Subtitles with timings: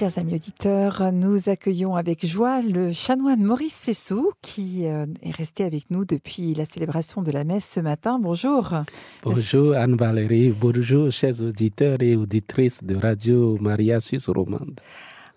[0.00, 5.62] Chers amis auditeurs, nous accueillons avec joie le chanoine Maurice Sessou qui euh, est resté
[5.62, 8.18] avec nous depuis la célébration de la messe ce matin.
[8.18, 8.72] Bonjour.
[9.22, 14.80] Bonjour Anne-Valérie, bonjour chers auditeurs et auditrices de Radio Maria Suisse Romande.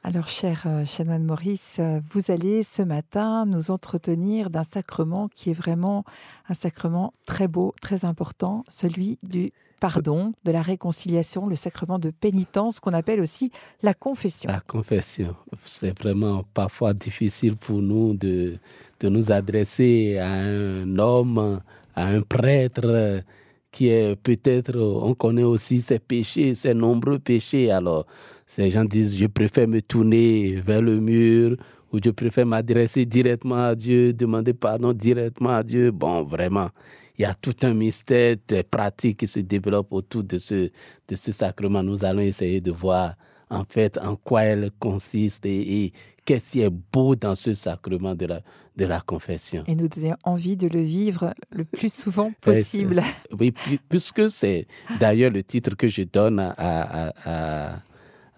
[0.06, 5.52] Alors, cher euh, chanoine Maurice, euh, vous allez ce matin nous entretenir d'un sacrement qui
[5.52, 6.04] est vraiment
[6.50, 12.10] un sacrement très beau, très important, celui du pardon, de la réconciliation, le sacrement de
[12.10, 13.50] pénitence qu'on appelle aussi
[13.82, 14.52] la confession.
[14.52, 18.58] La confession, c'est vraiment parfois difficile pour nous de,
[19.00, 21.62] de nous adresser à un homme,
[21.96, 23.24] à un prêtre
[23.72, 27.72] qui est peut-être, on connaît aussi ses péchés, ses nombreux péchés.
[27.72, 28.06] Alors,
[28.46, 31.58] ces gens disent, je préfère me tourner vers le mur
[31.92, 35.92] ou je préfère m'adresser directement à Dieu, demander pardon directement à Dieu.
[35.92, 36.70] Bon, vraiment,
[37.18, 40.72] il y a tout un mystère des pratiques qui se développent autour de ce,
[41.08, 41.84] de ce sacrement.
[41.84, 43.16] Nous allons essayer de voir
[43.50, 45.94] en fait en quoi elle consiste et,
[46.26, 48.42] qu'est-ce qui est beau dans ce sacrement de la,
[48.78, 49.64] de la confession.
[49.68, 53.02] Et nous donner envie de le vivre le plus souvent possible.
[53.38, 53.54] Oui,
[53.90, 54.66] puisque c'est
[55.00, 57.80] d'ailleurs le titre que je donne à, à, à,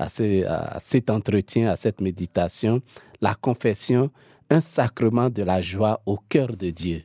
[0.10, 2.82] cet entretien, à cette méditation,
[3.22, 4.12] la confession,
[4.50, 7.04] un sacrement de la joie au cœur de Dieu.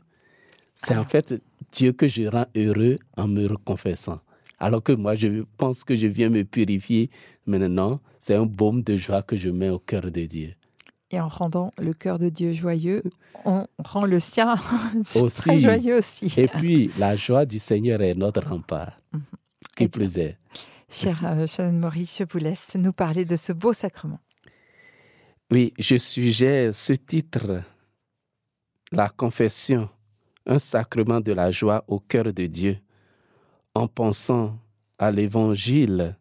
[0.74, 1.34] C'est en fait
[1.72, 4.20] Dieu que je rends heureux en me confessant.
[4.58, 7.10] Alors que moi, je pense que je viens me purifier.
[7.46, 10.54] Maintenant, c'est un baume de joie que je mets au cœur de Dieu.
[11.10, 13.02] Et en rendant le cœur de Dieu joyeux,
[13.44, 14.54] on rend le sien
[15.34, 16.32] très joyeux aussi.
[16.36, 19.00] Et puis, la joie du Seigneur est notre rempart.
[19.12, 19.22] Mhm.
[19.76, 20.36] Qui plus est.
[20.92, 24.18] Cher euh, Shannon Maurice, je vous laisse nous parler de ce beau sacrement.
[25.52, 27.62] Oui, je suggère ce titre,
[28.90, 29.88] la confession,
[30.46, 32.78] un sacrement de la joie au cœur de Dieu,
[33.72, 34.58] en pensant
[34.98, 36.16] à l'évangile,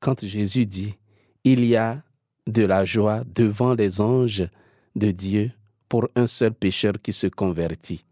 [0.00, 0.94] quand Jésus dit,
[1.42, 2.02] il y a
[2.46, 4.48] de la joie devant les anges
[4.96, 5.50] de Dieu
[5.88, 8.04] pour un seul pécheur qui se convertit.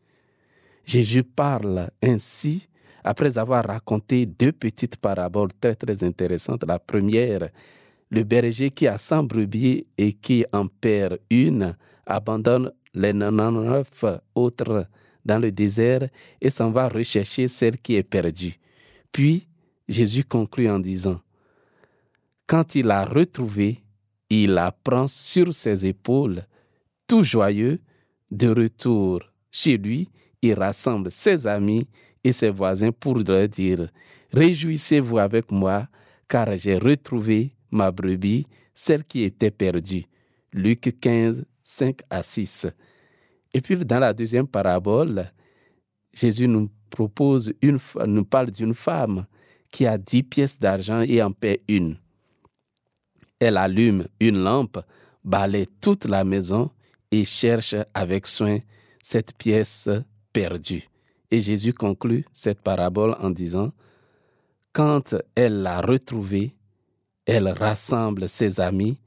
[0.87, 2.67] Jésus parle ainsi
[3.05, 6.65] après avoir raconté deux petites paraboles très très intéressantes.
[6.67, 7.49] La première,
[8.11, 14.87] le berger qui a 100 brebis et qui en perd une abandonne les 99 autres
[15.25, 16.09] dans le désert
[16.41, 18.59] et s'en va rechercher celle qui est perdue.
[19.13, 19.47] Puis
[19.89, 21.21] Jésus conclut en disant,
[22.47, 23.83] Quand il l'a retrouvée,
[24.29, 26.47] il la prend sur ses épaules,
[27.07, 27.81] tout joyeux,
[28.31, 30.09] de retour chez lui,
[30.43, 31.89] il rassemble ses amis
[32.23, 33.89] et ses voisins pour leur dire,
[34.33, 35.89] Réjouissez-vous avec moi,
[36.29, 40.05] car j'ai retrouvé ma brebis, celle qui était perdue.
[40.53, 42.67] Luc 15, 5 à 6.
[43.53, 45.31] Et puis dans la deuxième parabole,
[46.13, 49.27] Jésus nous propose une, nous parle d'une femme
[49.71, 51.99] qui a dix pièces d'argent et en paie une.
[53.39, 54.79] Elle allume une lampe,
[55.25, 56.71] balaye toute la maison
[57.11, 58.59] et cherche avec soin
[59.03, 59.89] cette pièce
[60.33, 60.89] perdue.
[61.31, 63.73] Et Jésus conclut cette parabole en disant,
[64.73, 66.57] Quand elle l'a retrouvée,
[67.25, 68.99] elle rassemble ses amis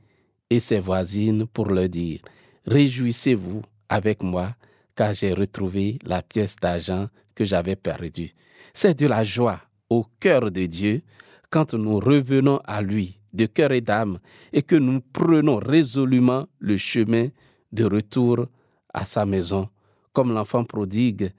[0.49, 2.21] et ses voisines pour leur dire,
[2.65, 4.55] Réjouissez-vous avec moi,
[4.95, 8.33] car j'ai retrouvé la pièce d'argent que j'avais perdue.
[8.73, 11.01] C'est de la joie au cœur de Dieu
[11.49, 14.19] quand nous revenons à lui de cœur et d'âme
[14.53, 17.29] et que nous prenons résolument le chemin
[17.71, 18.45] de retour
[18.93, 19.67] à sa maison,
[20.13, 21.31] comme l'enfant prodigue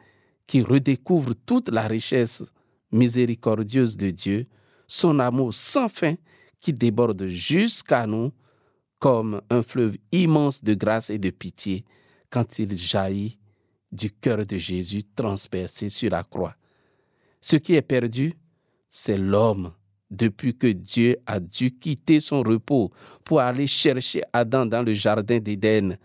[0.47, 2.44] qui redécouvre toute la richesse
[2.93, 4.44] miséricordieuse de Dieu,
[4.87, 6.15] son amour sans fin
[6.60, 8.32] qui déborde jusqu'à nous
[8.99, 11.84] comme un fleuve immense de grâce et de pitié
[12.31, 13.38] quand il jaillit
[13.93, 16.56] du cœur de Jésus transpercé sur la croix.
[17.41, 18.34] Ce qui est perdu,
[18.88, 19.72] c'est l'homme
[20.11, 22.91] depuis que Dieu a dû quitter son repos
[23.25, 25.99] pour aller chercher Adam dans le jardin d'Éden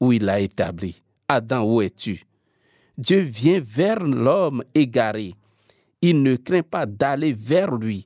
[0.00, 1.02] où il l'a établi.
[1.28, 2.24] Adam, où es-tu?
[2.98, 5.34] Dieu vient vers l'homme égaré.
[6.00, 8.04] Il ne craint pas d'aller vers lui,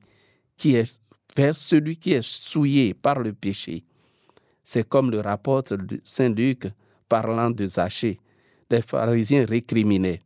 [0.57, 0.99] qui est
[1.35, 3.83] vers celui qui est souillé par le péché.
[4.63, 5.73] C'est comme le rapporte
[6.03, 6.67] Saint Luc
[7.07, 8.19] parlant de Zachée.
[8.69, 10.21] Les pharisiens récriminaient.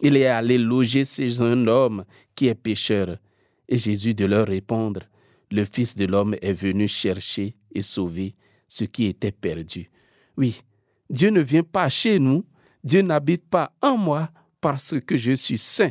[0.00, 2.04] Il est allé loger chez un homme
[2.34, 3.16] qui est pécheur.
[3.68, 5.00] Et Jésus de leur répondre,
[5.50, 8.34] le Fils de l'homme est venu chercher et sauver
[8.68, 9.90] ce qui était perdu.
[10.36, 10.60] Oui,
[11.08, 12.44] Dieu ne vient pas chez nous
[12.86, 14.30] Dieu n'habite pas en moi
[14.60, 15.90] parce que je suis saint,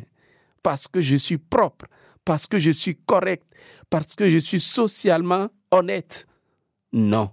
[0.63, 1.88] parce que je suis propre,
[2.24, 3.44] parce que je suis correct,
[3.89, 6.25] parce que je suis socialement honnête.
[6.94, 7.31] Non,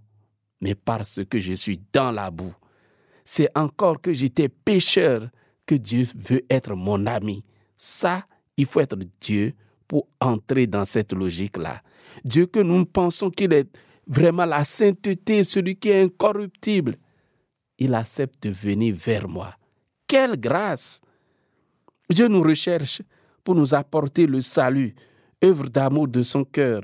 [0.61, 2.53] mais parce que je suis dans la boue.
[3.23, 5.29] C'est encore que j'étais pécheur
[5.65, 7.45] que Dieu veut être mon ami.
[7.77, 8.27] Ça,
[8.57, 9.55] il faut être Dieu
[9.87, 11.83] pour entrer dans cette logique-là.
[12.25, 13.69] Dieu que nous pensons qu'il est
[14.09, 16.99] vraiment la sainteté, celui qui est incorruptible,
[17.83, 19.55] il accepte de venir vers moi.
[20.07, 21.01] Quelle grâce
[22.09, 23.03] Dieu nous recherche
[23.43, 24.95] pour nous apporter le salut,
[25.45, 26.83] œuvre d'amour de son cœur,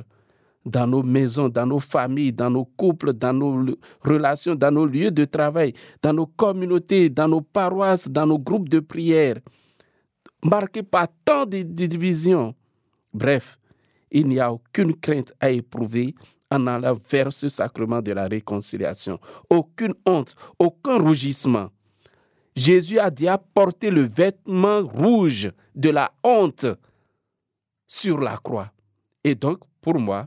[0.65, 5.13] dans nos maisons, dans nos familles, dans nos couples, dans nos relations, dans nos lieux
[5.13, 5.73] de travail,
[6.03, 9.39] dans nos communautés, dans nos paroisses, dans nos groupes de prière,
[10.43, 12.55] marqués par tant de divisions.
[13.15, 13.59] Bref,
[14.11, 16.15] il n'y a aucune crainte à éprouver
[16.51, 19.19] en allant vers ce sacrement de la réconciliation.
[19.51, 21.71] Aucune honte, aucun rougissement.
[22.57, 26.67] Jésus a déjà porté le vêtement rouge de la honte
[27.87, 28.73] sur la croix.
[29.23, 30.27] Et donc, pour moi,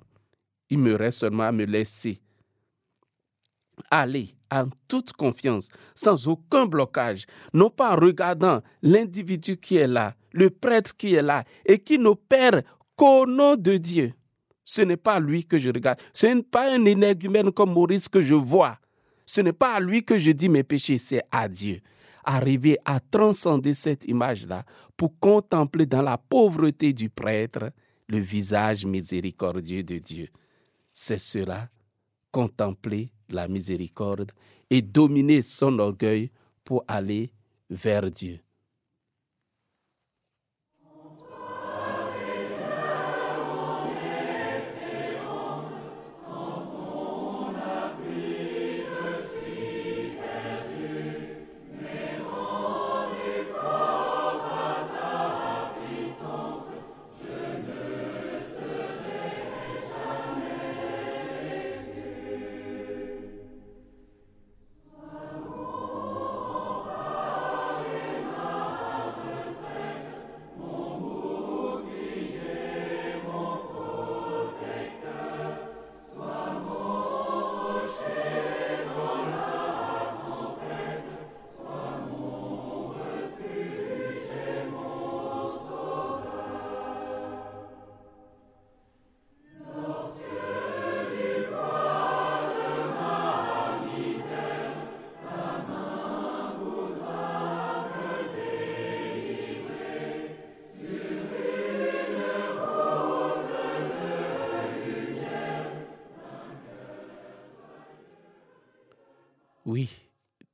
[0.70, 2.22] il me reste seulement à me laisser
[3.90, 10.14] aller en toute confiance, sans aucun blocage, non pas en regardant l'individu qui est là,
[10.32, 12.62] le prêtre qui est là, et qui n'opère
[12.96, 14.14] qu'au nom de Dieu.
[14.72, 16.00] Ce n'est pas lui que je regarde.
[16.14, 18.80] Ce n'est pas un énergumène comme Maurice que je vois.
[19.26, 21.82] Ce n'est pas à lui que je dis mes péchés, c'est à Dieu.
[22.24, 24.64] Arriver à transcender cette image-là
[24.96, 27.72] pour contempler dans la pauvreté du prêtre
[28.08, 30.30] le visage miséricordieux de Dieu.
[30.94, 31.68] C'est cela,
[32.32, 34.32] contempler la miséricorde
[34.70, 36.32] et dominer son orgueil
[36.64, 37.34] pour aller
[37.70, 38.40] vers Dieu.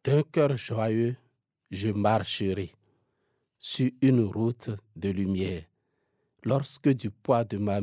[0.07, 1.17] D'un cœur joyeux,
[1.69, 2.71] je marcherai
[3.59, 5.63] sur une route de lumière.
[6.45, 7.81] Lorsque du poids de ma,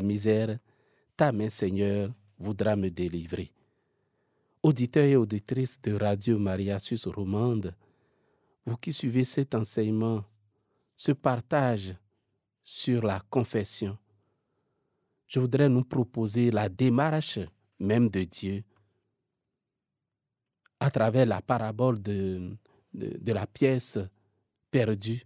[0.00, 0.58] misère,
[1.14, 3.52] ta main, Seigneur, voudra me délivrer.
[4.62, 7.74] Auditeurs et auditrices de Radio Maria Suisse Romande,
[8.64, 10.24] vous qui suivez cet enseignement,
[10.96, 11.94] ce partage
[12.62, 13.98] sur la confession,
[15.26, 17.40] je voudrais nous proposer la démarche
[17.78, 18.64] même de Dieu
[20.80, 22.56] à travers la parabole de,
[22.92, 23.98] la pièce
[24.70, 25.22] perdue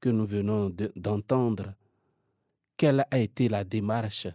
[0.00, 1.74] que nous venons d'entendre,
[2.76, 4.28] quelle a été la démarche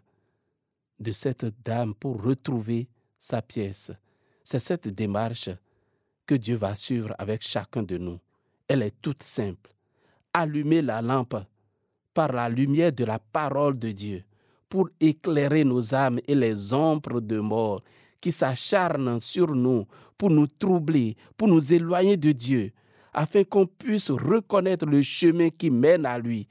[1.00, 2.88] de cette dame pour retrouver
[3.19, 3.92] sa pièce?
[4.44, 5.50] C'est cette démarche
[6.25, 8.19] que Dieu va suivre avec chacun de nous.
[8.68, 9.71] Elle est toute simple.
[10.33, 11.38] Allumer la lampe
[12.13, 14.24] par la lumière de la parole de Dieu
[14.68, 17.81] pour éclairer nos âmes et les ombres de mort
[18.21, 19.88] qui s'acharnent sur nous
[20.18, 22.71] pour nous troubler, pour nous éloigner de Dieu,
[23.14, 26.47] afin qu'on puisse reconnaître le chemin qui mène à lui.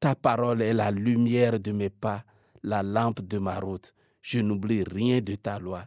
[0.00, 2.24] Ta parole est la lumière de mes pas,
[2.62, 3.92] la lampe de ma route.
[4.22, 5.84] Je n'oublie rien de ta loi.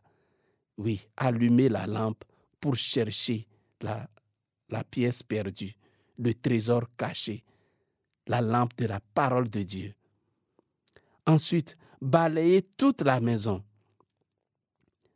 [0.78, 2.24] Oui, allumer la lampe
[2.60, 3.48] pour chercher
[3.82, 4.08] la,
[4.90, 5.74] pièce perdue,
[6.18, 7.44] le trésor caché,
[8.28, 9.94] la lampe de la parole de Dieu.
[11.26, 13.64] Ensuite, balayer toute la maison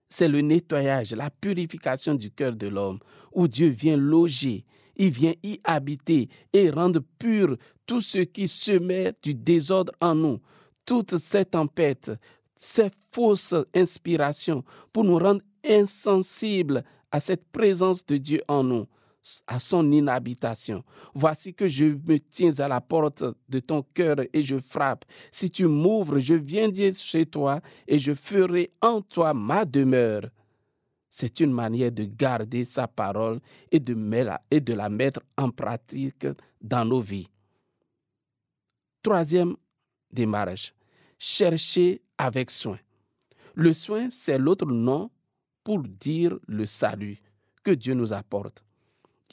[0.10, 3.00] c'est le nettoyage, la purification du cœur de l'homme,
[3.34, 8.72] où Dieu vient loger, il vient y habiter et rendre pur tout ce qui se
[8.72, 10.40] met du désordre en nous,
[10.86, 12.12] toutes ces tempêtes,
[12.56, 18.88] ces fausses inspirations, pour nous rendre insensibles à cette présence de Dieu en nous
[19.48, 20.84] à son inhabitation.
[21.14, 25.06] Voici que je me tiens à la porte de ton cœur et je frappe.
[25.32, 30.30] Si tu m'ouvres, je viendrai chez toi et je ferai en toi ma demeure.
[31.10, 33.40] C'est une manière de garder sa parole
[33.72, 33.96] et de,
[34.52, 36.28] et la mettre en pratique
[36.62, 37.30] dans nos vies.
[39.02, 39.56] Troisième
[40.12, 40.74] démarche,
[41.18, 42.80] chercher avec soin.
[43.54, 45.10] Le soin, c'est l'autre nom
[45.64, 47.22] pour dire le salut
[47.64, 48.66] que Dieu nous apporte.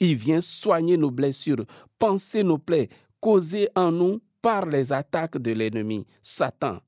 [0.03, 1.65] Il vient soigner nos blessures,
[1.97, 2.89] penser nos plaies,
[3.21, 6.81] causer en nous par les attaques de l'ennemi, Satan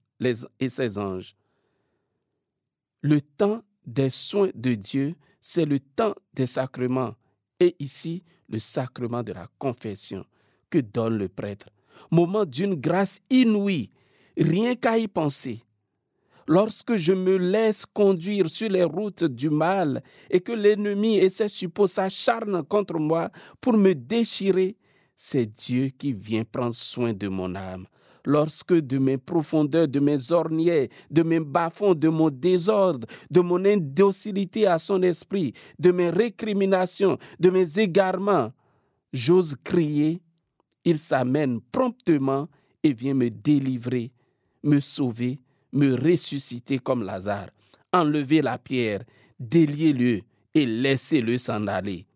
[0.60, 1.34] et ses anges.
[3.01, 7.15] Le temps des soins de Dieu, c'est le temps des sacrements.
[7.62, 10.25] Et ici, le sacrement de la confession
[10.69, 11.69] que donne le prêtre.
[12.12, 13.91] Moment d'une grâce inouïe,
[14.38, 15.62] rien qu'à y penser.
[16.47, 21.47] Lorsque je me laisse conduire sur les routes du mal et que l'ennemi et ses
[21.47, 24.75] suppôts s'acharnent contre moi pour me déchirer,
[25.15, 27.87] c'est Dieu qui vient prendre soin de mon âme.
[28.25, 33.63] Lorsque de mes profondeurs, de mes orniers, de mes bas-fonds, de mon désordre, de mon
[33.65, 38.51] indocilité à son esprit, de mes récriminations, de mes égarements,
[39.13, 40.21] j'ose crier,
[40.83, 42.47] il s'amène promptement
[42.83, 44.11] et vient me délivrer,
[44.63, 45.39] me sauver,
[45.75, 47.51] me ressusciter comme Lazare.
[47.94, 49.03] Enlevez la pierre,
[49.39, 50.22] déliez-le
[50.53, 52.08] et laissez-le s'en aller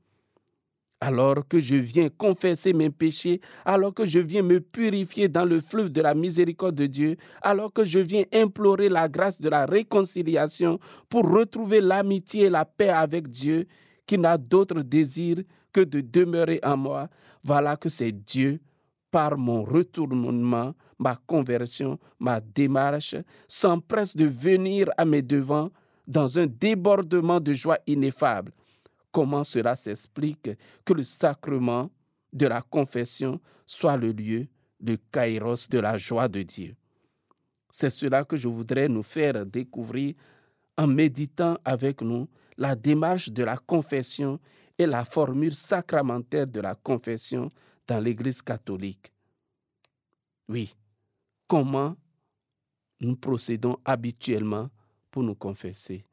[1.01, 5.62] alors que je viens confesser mes péchés, alors que je viens me purifier dans le
[5.62, 9.66] fleuve de la miséricorde de Dieu, alors que je viens implorer la grâce de la
[9.66, 13.66] réconciliation pour retrouver l'amitié et la paix avec Dieu,
[14.06, 15.38] qui n'a d'autre désir
[15.72, 17.10] que de demeurer en moi,
[17.44, 18.60] voilà que c'est Dieu,
[19.12, 23.15] par mon retournement, ma conversion, ma démarche,
[23.48, 25.72] s'empresse de venir à mes devants
[26.08, 28.51] dans un débordement de joie ineffable
[29.12, 30.50] comment cela s'explique
[30.86, 31.89] que le sacrement
[32.32, 34.48] de la confession soit le lieu,
[34.79, 36.75] le kairos de la joie de Dieu?
[37.70, 40.15] C'est cela que je voudrais nous faire découvrir
[40.77, 42.27] en méditant avec nous
[42.58, 44.39] la démarche de la confession
[44.77, 47.51] et la formule sacramentaire de la confession
[47.88, 49.12] dans l'Église catholique.
[50.48, 50.74] Oui,
[51.50, 51.98] comment
[53.01, 54.70] nous procédons habituellement
[55.12, 56.06] pour nous confesser.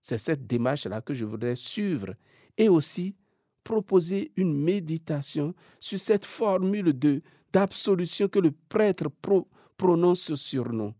[0.00, 2.14] C'est cette démarche-là que je voudrais suivre
[2.56, 3.14] et aussi
[3.62, 6.98] proposer une méditation sur cette formule
[7.52, 9.08] d'absolution que le prêtre
[9.76, 10.94] prononce sur nous.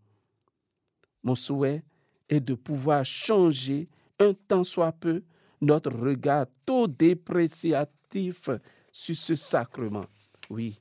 [1.23, 1.83] Mon souhait
[2.29, 5.23] est de pouvoir changer un tant soit peu
[5.61, 8.51] notre regard trop dépréciatif
[8.93, 10.07] sur ce sacrement.
[10.51, 10.79] Oui,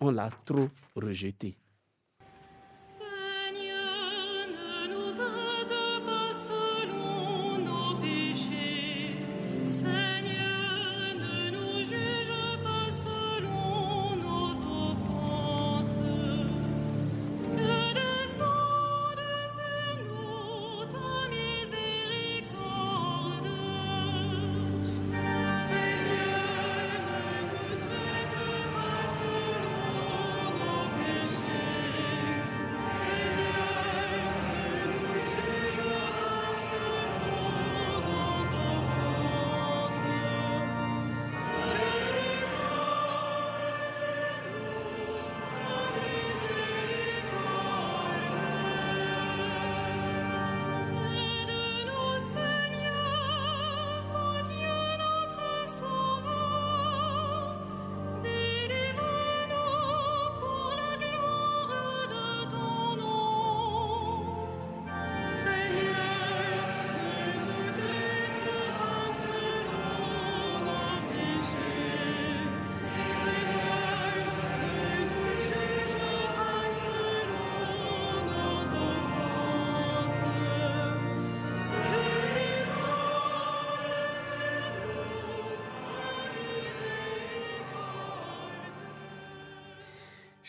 [0.00, 1.59] on l'a trop rejeté.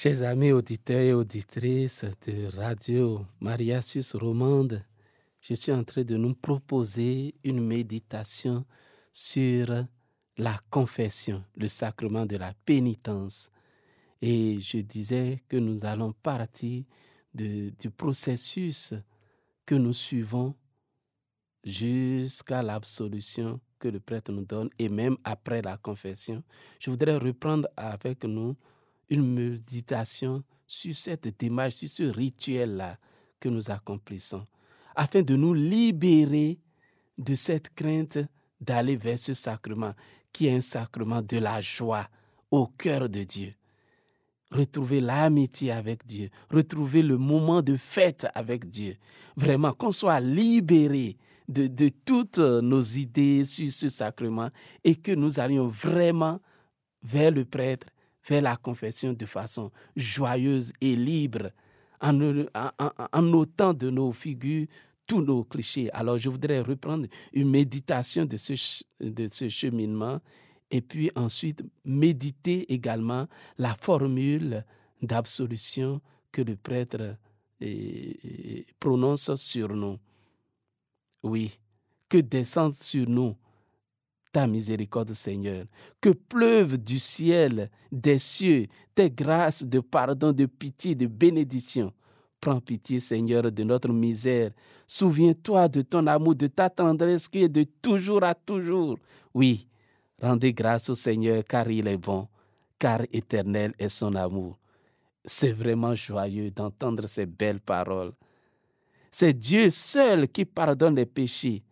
[0.04, 4.84] Chers amis auditeurs et auditrices de Radio Maria Suisse Romande,
[5.40, 8.66] je suis en train de nous proposer une méditation
[9.12, 9.86] sur
[10.38, 13.52] la confession, le sacrement de la pénitence.
[14.24, 16.84] Et je disais que nous allons partir
[17.32, 18.96] du processus
[19.68, 20.56] que nous suivons
[21.64, 26.44] jusqu'à l'absolution que le prêtre nous donne et même après la confession.
[26.80, 28.56] Je voudrais reprendre avec nous
[29.12, 32.98] une méditation sur cette démarche, sur ce rituel-là
[33.40, 34.46] que nous accomplissons,
[34.96, 36.60] afin de nous libérer
[37.18, 38.20] de cette crainte
[38.60, 39.94] d'aller vers ce sacrement,
[40.32, 42.08] qui est un sacrement de la joie
[42.50, 43.54] au cœur de Dieu.
[44.50, 48.96] Retrouver l'amitié avec Dieu, retrouver le moment de fête avec Dieu.
[49.36, 54.50] Vraiment, qu'on soit libéré de, de toutes nos idées sur ce sacrement
[54.84, 56.40] et que nous allions vraiment
[57.04, 57.88] vers le prêtre
[58.22, 61.52] faire la confession de façon joyeuse et libre,
[62.02, 62.20] en,
[63.14, 64.68] en, de nos figures
[65.06, 65.92] tous nos clichés.
[65.92, 70.20] Alors je voudrais reprendre une méditation de ce, de ce cheminement
[70.70, 74.66] et puis ensuite méditer également la formule
[75.02, 76.02] d'absolution
[76.32, 77.18] que le prêtre
[77.60, 80.00] eh, prononce sur nous.
[81.24, 81.60] Oui,
[82.08, 83.36] que descende sur nous
[84.32, 85.66] ta miséricorde, Seigneur.
[86.00, 91.92] Que pleuve du ciel, des cieux, tes grâces de pardon, de pitié, de bénédiction.
[92.40, 94.52] Prends pitié, Seigneur, de notre misère.
[94.88, 98.98] Souviens-toi de ton amour, de ta tendresse qui est de toujours à toujours.
[99.34, 99.68] Oui,
[100.22, 102.28] rendez grâce au Seigneur car il est bon,
[102.80, 104.58] car éternel est son amour.
[105.24, 108.14] C'est vraiment joyeux d'entendre ces belles paroles.
[109.12, 111.64] C'est Dieu seul qui pardonne les péchés.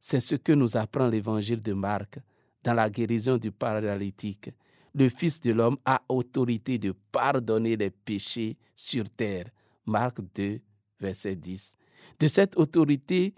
[0.00, 2.18] C'est ce que nous apprend l'évangile de Marc
[2.62, 4.50] dans la guérison du paralytique.
[4.94, 9.46] Le Fils de l'homme a autorité de pardonner les péchés sur terre.
[9.86, 10.60] Marc 2,
[11.00, 11.76] verset 10.
[12.20, 13.34] De cette autorité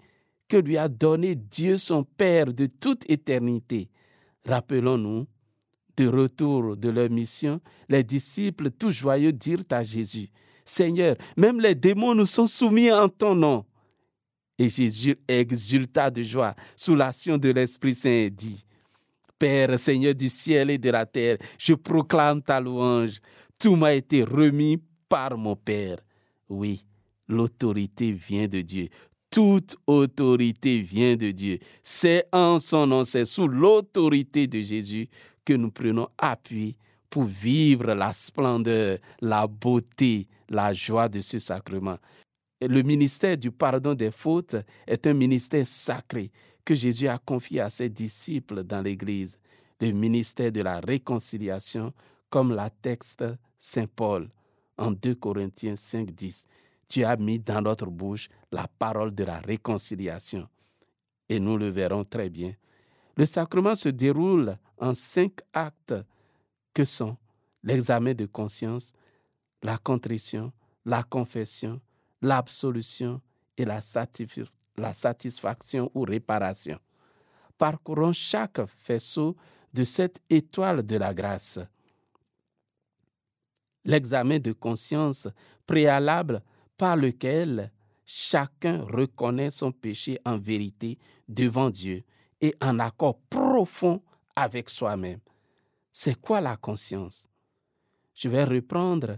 [0.47, 3.89] que lui a donnée Dieu son Père de toute éternité.
[4.45, 5.27] Rappelons-nous,
[5.97, 10.29] de retour de leur mission, les disciples tout joyeux dirent à Jésus,
[10.65, 13.65] Seigneur, même les démons nous sont soumis en ton nom.
[14.57, 18.63] Et Jésus exulta de joie sous l'action de l'Esprit Saint et dit,
[19.39, 23.19] Père, Seigneur du ciel et de la terre, je proclame ta louange.
[23.59, 24.79] Tout m'a été remis
[25.09, 25.97] par mon Père.
[26.47, 26.85] Oui,
[27.27, 28.89] l'autorité vient de Dieu.
[29.31, 31.57] Toute autorité vient de Dieu.
[31.81, 35.07] C'est en son nom, c'est sous l'autorité de Jésus
[35.43, 36.75] que nous prenons appui
[37.09, 41.97] pour vivre la splendeur, la beauté, la joie de ce sacrement.
[42.61, 46.31] Le ministère du pardon des fautes est un ministère sacré
[46.63, 49.39] que Jésus a confié à ses disciples dans l'Église.
[49.79, 51.91] Le ministère de la réconciliation,
[52.29, 53.23] comme la texte
[53.57, 54.29] Saint Paul
[54.77, 56.45] en 2 Corinthiens 5, 10.
[56.87, 60.47] Tu as mis dans notre bouche la parole de la réconciliation.
[61.29, 62.53] Et nous le verrons très bien.
[63.17, 65.95] Le sacrement se déroule en cinq actes
[66.73, 67.17] que sont
[67.63, 68.93] l'examen de conscience,
[69.63, 70.51] la contrition,
[70.85, 71.81] la confession,
[72.21, 73.21] l'absolution
[73.57, 73.81] et la,
[74.93, 76.79] satisfaction ou réparation.
[77.57, 79.35] Parcourons chaque faisceau
[79.73, 81.59] de cette étoile de la grâce.
[83.85, 85.27] L'examen de conscience
[85.65, 86.41] préalable
[86.77, 87.71] par lequel
[88.05, 92.03] chacun reconnaît son péché en vérité devant Dieu
[92.41, 94.01] et en accord profond
[94.35, 95.19] avec soi-même.
[95.91, 97.27] C'est quoi la conscience?
[98.13, 99.17] Je vais reprendre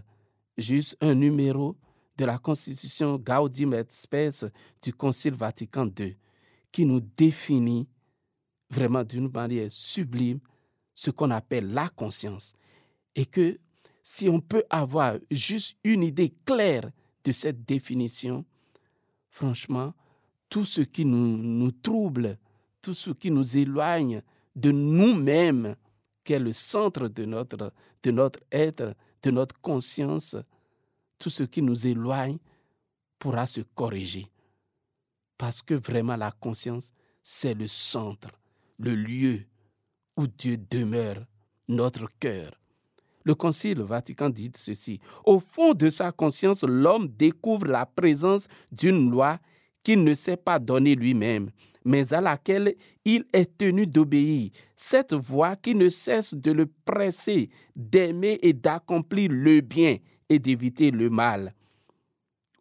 [0.56, 1.76] juste un numéro
[2.16, 4.46] de la Constitution Gaudium et Spes
[4.82, 6.16] du Concile Vatican II,
[6.70, 7.88] qui nous définit
[8.70, 10.40] vraiment d'une manière sublime
[10.92, 12.54] ce qu'on appelle la conscience.
[13.16, 13.58] Et que
[14.02, 16.90] si on peut avoir juste une idée claire
[17.24, 18.44] de cette définition,
[19.30, 19.94] franchement,
[20.48, 22.38] tout ce qui nous, trouble,
[22.80, 24.22] tout ce qui nous éloigne
[24.54, 25.74] de nous-mêmes,
[26.22, 27.72] qui est le centre de notre,
[28.02, 30.36] de notre être, de notre conscience,
[31.24, 32.36] tout ce qui nous éloigne
[33.18, 34.26] pourra se corriger.
[35.38, 38.28] Parce que vraiment la conscience, c'est le centre,
[38.78, 39.46] le lieu
[40.18, 41.24] où Dieu demeure,
[41.66, 42.52] notre cœur.
[43.24, 45.00] Le Concile Vatican dit ceci.
[45.24, 49.38] Au fond de sa conscience, l'homme découvre la présence d'une loi
[49.82, 51.48] qu'il ne sait pas donner lui-même,
[51.86, 52.74] mais à laquelle
[53.06, 54.50] il est tenu d'obéir.
[54.76, 59.96] Cette voix qui ne cesse de le presser, d'aimer et d'accomplir le bien
[60.28, 61.54] et d'éviter le mal.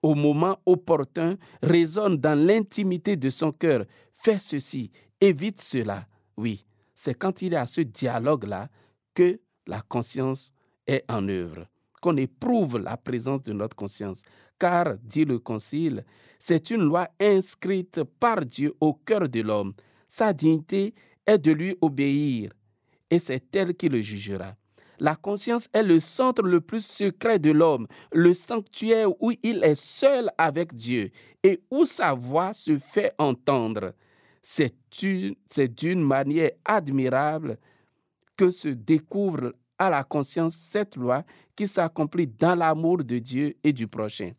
[0.01, 3.85] Au moment opportun, résonne dans l'intimité de son cœur.
[4.13, 6.07] Fais ceci, évite cela.
[6.35, 8.69] Oui, c'est quand il y a ce dialogue-là
[9.13, 10.51] que la conscience
[10.87, 11.67] est en œuvre,
[12.01, 14.23] qu'on éprouve la présence de notre conscience.
[14.59, 16.05] Car, dit le Concile,
[16.39, 19.73] c'est une loi inscrite par Dieu au cœur de l'homme.
[20.07, 20.93] Sa dignité
[21.25, 22.51] est de lui obéir,
[23.09, 24.55] et c'est elle qui le jugera.
[25.03, 29.75] La conscience est le centre le plus secret de l'homme, le sanctuaire où il est
[29.75, 31.11] seul avec Dieu
[31.43, 33.91] et où sa voix se fait entendre.
[34.41, 37.57] C'est d'une manière admirable
[38.37, 43.73] que se découvre à la conscience cette loi qui s'accomplit dans l'amour de Dieu et
[43.73, 44.31] du prochain.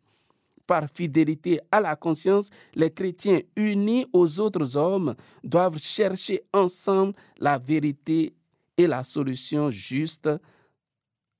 [0.65, 7.59] Par fidélité à la conscience, les chrétiens unis aux autres hommes doivent chercher ensemble la
[7.59, 8.33] vérité
[8.75, 10.27] et la solution juste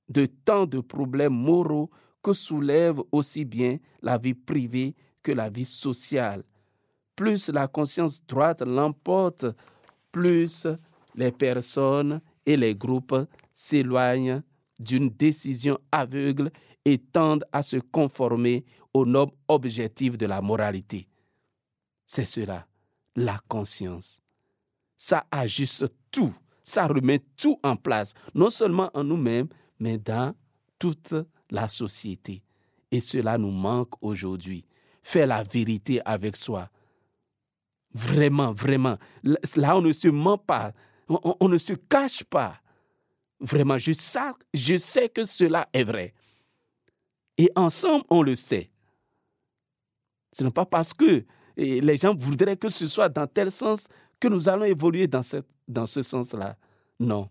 [0.08, 1.90] de tant de problèmes moraux
[2.22, 6.44] que soulève aussi bien la vie privée que la vie sociale.
[7.14, 9.46] Plus la conscience droite l'emporte,
[10.12, 10.66] plus
[11.14, 14.42] les personnes et les groupes s'éloignent
[14.78, 16.50] d'une décision aveugle
[16.84, 21.08] et tendent à se conformer aux normes objectives de la moralité.
[22.04, 22.66] C'est cela,
[23.16, 24.20] la conscience.
[24.96, 26.34] Ça ajuste tout
[26.66, 29.46] ça remet tout en place, non seulement en nous-mêmes,
[29.78, 30.34] mais dans
[30.78, 31.14] toute
[31.50, 32.42] la société.
[32.90, 34.64] Et cela nous manque aujourd'hui.
[35.02, 36.68] Faire la vérité avec soi.
[37.92, 38.98] Vraiment, vraiment.
[39.22, 40.72] Là, on ne se ment pas.
[41.08, 42.60] On, ne se cache pas.
[43.38, 46.14] Vraiment, je sais, que cela est vrai.
[47.38, 48.70] Et ensemble, on le sait.
[50.32, 51.24] Ce n'est pas parce que
[51.56, 55.46] les gens voudraient que ce soit dans tel sens que nous allons évoluer dans, cette,
[55.68, 56.56] dans ce sens-là.
[56.98, 57.28] Non.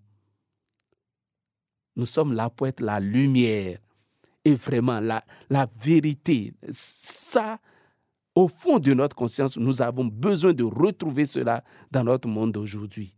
[1.95, 3.79] Nous sommes là pour être la lumière
[4.43, 5.23] et vraiment la,
[5.81, 6.53] vérité.
[6.69, 7.59] Ça,
[8.35, 13.15] au fond de notre conscience, nous avons besoin de retrouver cela dans notre monde d'aujourd'hui.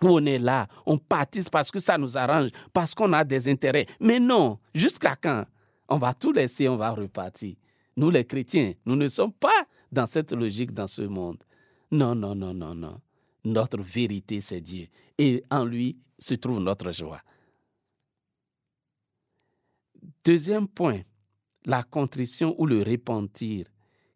[0.00, 3.86] On est là, on participe parce que ça nous arrange, parce qu'on a des intérêts.
[4.00, 5.44] Mais non, jusqu'à quand?
[5.88, 7.56] On va tout laisser, on va repartir.
[7.96, 11.38] Nous les chrétiens, nous ne sommes pas dans cette logique dans ce monde.
[11.90, 13.00] Non, non, non, non, non.
[13.44, 14.86] Notre vérité, c'est Dieu.
[15.16, 17.20] Et en lui se trouve notre joie.
[20.24, 21.00] Deuxième point,
[21.64, 23.66] la contrition ou le repentir,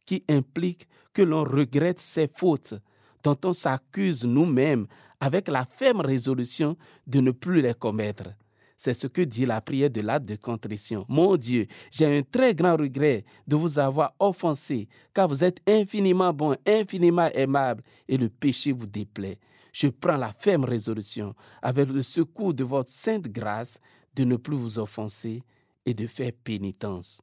[0.05, 2.75] qui implique que l'on regrette ses fautes,
[3.23, 4.87] dont on s'accuse nous-mêmes
[5.21, 8.35] avec la ferme résolution de ne plus les commettre.
[8.77, 11.07] C'est ce que dit la prière de l'acte de contrition.
[11.09, 16.33] Mon Dieu, j'ai un très grand regret de vous avoir offensé, car vous êtes infiniment
[16.33, 19.38] bon, infiniment aimable, et le péché vous déplaît.
[19.73, 23.79] Je prends la ferme résolution, avec le secours de votre sainte grâce,
[24.16, 25.42] de ne plus vous offenser
[25.87, 27.23] et de faire pénitence.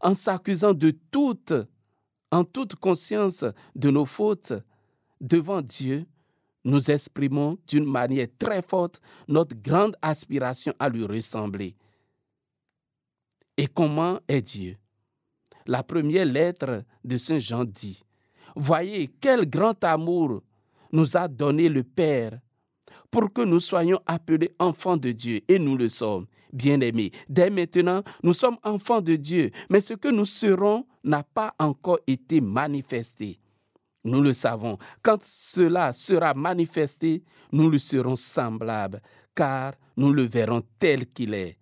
[0.00, 1.54] En s'accusant de toute,
[2.30, 4.52] en toute conscience de nos fautes
[5.20, 6.06] devant Dieu,
[6.64, 11.74] nous exprimons d'une manière très forte notre grande aspiration à lui ressembler.
[13.56, 14.76] Et comment est Dieu?
[15.66, 18.02] La première lettre de Saint Jean dit,
[18.54, 20.42] Voyez quel grand amour
[20.92, 22.38] nous a donné le Père
[23.10, 27.12] pour que nous soyons appelés enfants de Dieu, et nous le sommes, bien-aimés.
[27.28, 32.00] Dès maintenant, nous sommes enfants de Dieu, mais ce que nous serons n'a pas encore
[32.06, 33.38] été manifesté.
[34.04, 34.78] Nous le savons.
[35.02, 39.02] Quand cela sera manifesté, nous lui serons semblables,
[39.34, 41.58] car nous le verrons tel qu'il est.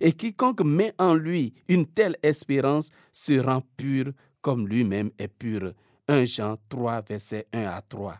[0.00, 5.72] Et quiconque met en lui une telle espérance se rend pur comme lui-même est pur.
[6.08, 8.14] 1 Jean 3, verset 1 à 3.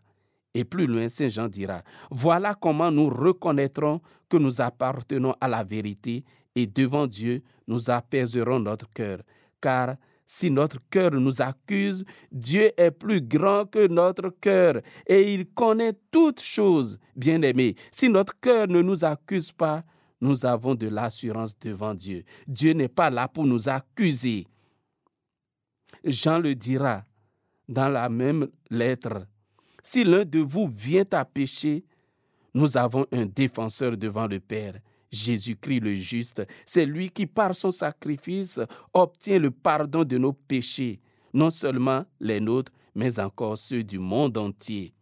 [0.54, 5.62] Et plus loin, Saint Jean dira, voilà comment nous reconnaîtrons que nous appartenons à la
[5.62, 9.20] vérité et devant Dieu, nous apaiserons notre cœur.
[9.60, 15.46] Car si notre cœur nous accuse, Dieu est plus grand que notre cœur et il
[15.50, 16.98] connaît toutes choses.
[17.16, 19.84] Bien-aimés, si notre cœur ne nous accuse pas,
[20.20, 22.24] nous avons de l'assurance devant Dieu.
[22.46, 24.46] Dieu n'est pas là pour nous accuser.
[26.04, 27.04] Jean le dira
[27.68, 29.26] dans la même lettre.
[29.82, 31.84] Si l'un de vous vient à pécher,
[32.54, 34.74] nous avons un défenseur devant le Père,
[35.10, 38.60] Jésus-Christ le juste, c'est lui qui par son sacrifice
[38.92, 41.00] obtient le pardon de nos péchés,
[41.32, 44.94] non seulement les nôtres, mais encore ceux du monde entier.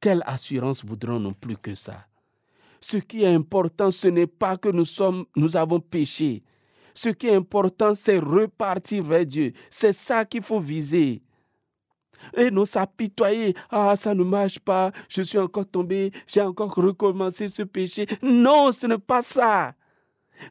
[0.00, 2.06] Quelle assurance voudrons-nous plus que ça?
[2.80, 6.42] Ce qui est important, ce n'est pas que nous, sommes, nous avons péché.
[6.92, 9.52] Ce qui est important, c'est repartir vers Dieu.
[9.70, 11.22] C'est ça qu'il faut viser
[12.36, 13.54] et non s'apitoyer.
[13.70, 18.06] Ah, ça ne marche pas, je suis encore tombé, j'ai encore recommencé ce péché.
[18.22, 19.74] Non, ce n'est pas ça.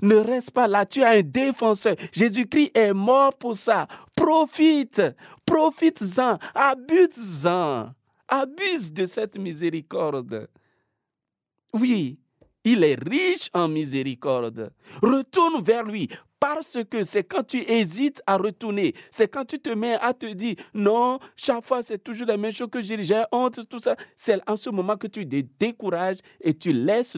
[0.01, 1.95] Ne reste pas là, tu as un défenseur.
[2.11, 3.87] Jésus-Christ est mort pour ça.
[4.15, 5.01] Profite,
[5.45, 7.89] profite-en, abuse-en,
[8.27, 10.47] abuse de cette miséricorde.
[11.73, 12.19] Oui,
[12.63, 14.71] il est riche en miséricorde.
[15.01, 16.09] Retourne vers lui.
[16.41, 20.25] Parce que c'est quand tu hésites à retourner, c'est quand tu te mets à te
[20.25, 23.95] dire non, chaque fois c'est toujours la même chose que j'ai, j'ai honte, tout ça.
[24.15, 27.15] C'est en ce moment que tu te décourages et tu laisses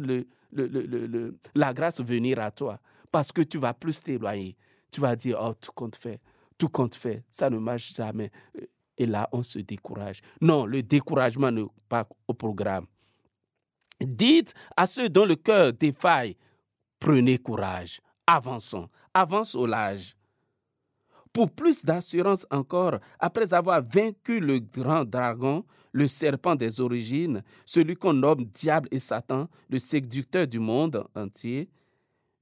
[1.56, 2.78] la grâce venir à toi.
[3.14, 4.58] Parce que tu vas plus t'éloigner.
[4.92, 6.20] Tu vas dire oh, tout compte fait,
[6.58, 8.30] tout compte fait, ça ne marche jamais.
[8.98, 10.20] Et là, on se décourage.
[10.42, 12.88] Non, le découragement n'est pas au programme.
[14.02, 16.36] Dites à ceux dont le cœur défaille,
[17.00, 20.16] prenez courage, avançons, avance au large.
[21.32, 27.96] Pour plus d'assurance encore, après avoir vaincu le grand dragon, le serpent des origines, celui
[27.96, 31.70] qu'on nomme diable et Satan, le séducteur du monde entier,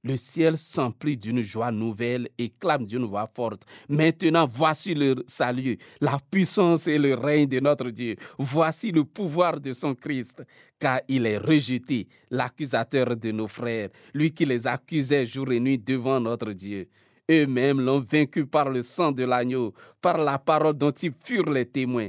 [0.04, 3.64] le ciel s'emplit d'une joie nouvelle et clame d'une voix forte.
[3.88, 8.16] Maintenant, voici le salut, la puissance et le règne de notre Dieu.
[8.38, 10.42] Voici le pouvoir de son Christ,
[10.78, 15.78] car il est rejeté, l'accusateur de nos frères, lui qui les accusait jour et nuit
[15.78, 16.88] devant notre Dieu.
[17.30, 21.66] Eux-mêmes l'ont vaincu par le sang de l'agneau, par la parole dont ils furent les
[21.66, 22.08] témoins.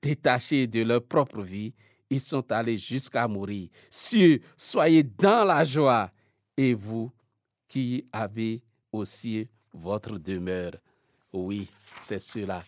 [0.00, 1.74] Détachés de leur propre vie,
[2.08, 3.68] ils sont allés jusqu'à mourir.
[3.90, 6.10] Cieux, soyez dans la joie,
[6.56, 7.12] et vous,
[7.68, 10.72] qui avez aussi votre demeure.
[11.32, 11.68] Oui,
[12.00, 12.64] c'est cela.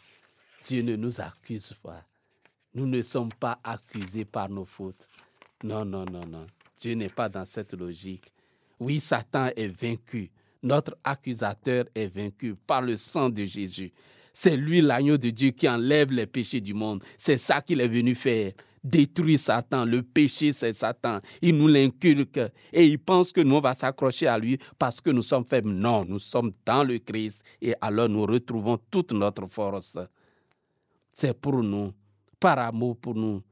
[0.65, 2.05] Dieu ne nous accuse pas.
[2.75, 5.09] Nous ne sommes pas accusés par nos fautes.
[5.65, 6.47] Non, non, non, non.
[6.79, 8.33] Dieu n'est pas dans cette logique.
[8.79, 10.31] Oui, Satan est vaincu.
[10.63, 13.93] Notre accusateur est vaincu par le sang de Jésus.
[14.33, 17.03] C'est lui l'agneau de Dieu qui enlève les péchés du monde.
[17.17, 18.53] C'est ça qu'il est venu faire.
[18.83, 19.85] Détruire Satan.
[19.85, 21.19] Le péché, c'est Satan.
[21.43, 22.41] Il nous l'inculque
[22.73, 25.71] et il pense que nous, on va s'accrocher à lui parce que nous sommes faibles.
[25.71, 29.99] Non, nous sommes dans le Christ et alors nous retrouvons toute notre force.
[31.15, 31.93] C'est pour nous,
[32.39, 33.43] par amour pour nous,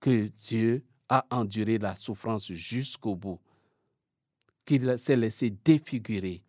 [0.00, 3.40] que Dieu a enduré la souffrance jusqu'au bout,
[4.64, 6.42] qu'il s'est laissé défigurer,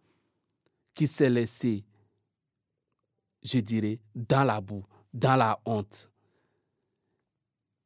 [0.94, 1.84] qu'il s'est laissé,
[3.44, 6.10] je dirais, dans la boue, dans la honte.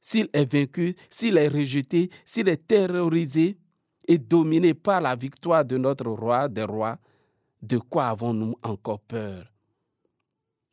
[0.05, 3.57] S'il est vaincu, s'il est rejeté, s'il est terrorisé
[4.05, 6.99] et dominé par la victoire de notre roi des rois,
[7.61, 9.49] de quoi avons-nous encore peur?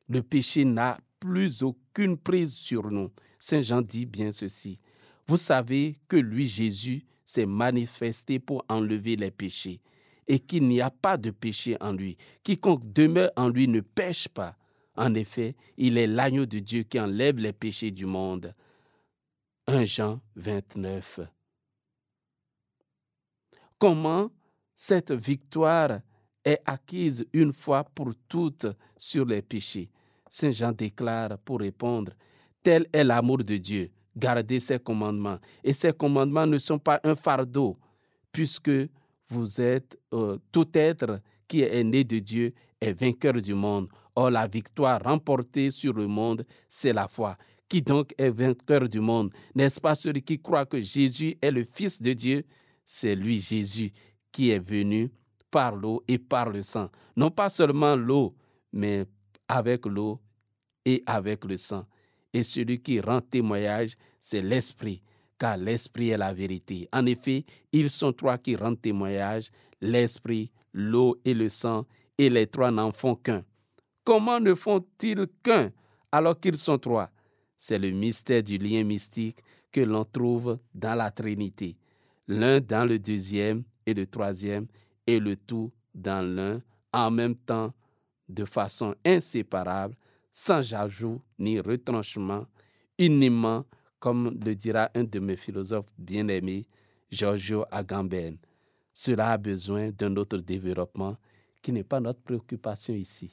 [0.08, 3.12] Le péché n'a plus aucune prise sur nous.
[3.38, 4.80] Saint Jean dit bien ceci.
[5.28, 9.80] Vous savez que lui, Jésus, s'est manifesté pour enlever les péchés
[10.26, 12.16] et qu'il n'y a pas de péché en lui.
[12.42, 14.56] Quiconque demeure en lui ne pêche pas.
[14.96, 18.52] En effet, il est l'agneau de Dieu qui enlève les péchés du monde.
[19.66, 21.20] 1 Jean 29.
[23.78, 24.30] Comment
[24.74, 26.00] cette victoire
[26.44, 29.90] est acquise une fois pour toutes sur les péchés?
[30.28, 32.12] Saint Jean déclare pour répondre,
[32.62, 35.38] Tel est l'amour de Dieu, garder ses commandements.
[35.64, 37.78] Et ces commandements ne sont pas un fardeau,
[38.30, 38.70] puisque
[39.28, 43.88] vous êtes euh, tout être qui est né de Dieu est vainqueur du monde.
[44.14, 47.36] Or, la victoire remportée sur le monde, c'est la foi.
[47.70, 51.62] Qui donc est vainqueur du monde N'est-ce pas celui qui croit que Jésus est le
[51.62, 52.44] Fils de Dieu?
[52.84, 53.92] C'est lui, Jésus,
[54.32, 55.12] qui est venu
[55.52, 56.90] par l'eau et par le sang.
[57.14, 58.34] Non pas seulement l'eau,
[58.72, 59.06] mais
[59.46, 60.20] avec l'eau
[60.84, 61.86] et avec le sang.
[62.32, 65.00] Et celui qui rend témoignage, c'est l'Esprit,
[65.38, 66.88] car l'Esprit est la vérité.
[66.92, 71.86] En effet, ils sont trois qui rendent témoignage, l'Esprit, l'eau et le sang,
[72.18, 73.44] et les trois n'en font qu'un.
[74.02, 75.70] Comment ne font-ils qu'un
[76.10, 77.12] alors qu'ils sont trois?
[77.62, 81.76] C'est le mystère du lien mystique que l'on trouve dans la Trinité.
[82.26, 84.66] L'un dans le deuxième et le troisième,
[85.06, 87.74] et le tout dans l'un en même temps
[88.30, 89.94] de façon inséparable,
[90.32, 92.46] sans ajout ni retranchement,
[92.98, 93.66] uniment,
[93.98, 96.66] comme le dira un de mes philosophes bien-aimés,
[97.10, 98.38] Giorgio Agamben.
[98.90, 101.18] Cela a besoin d'un autre développement
[101.60, 103.30] qui n'est pas notre préoccupation ici.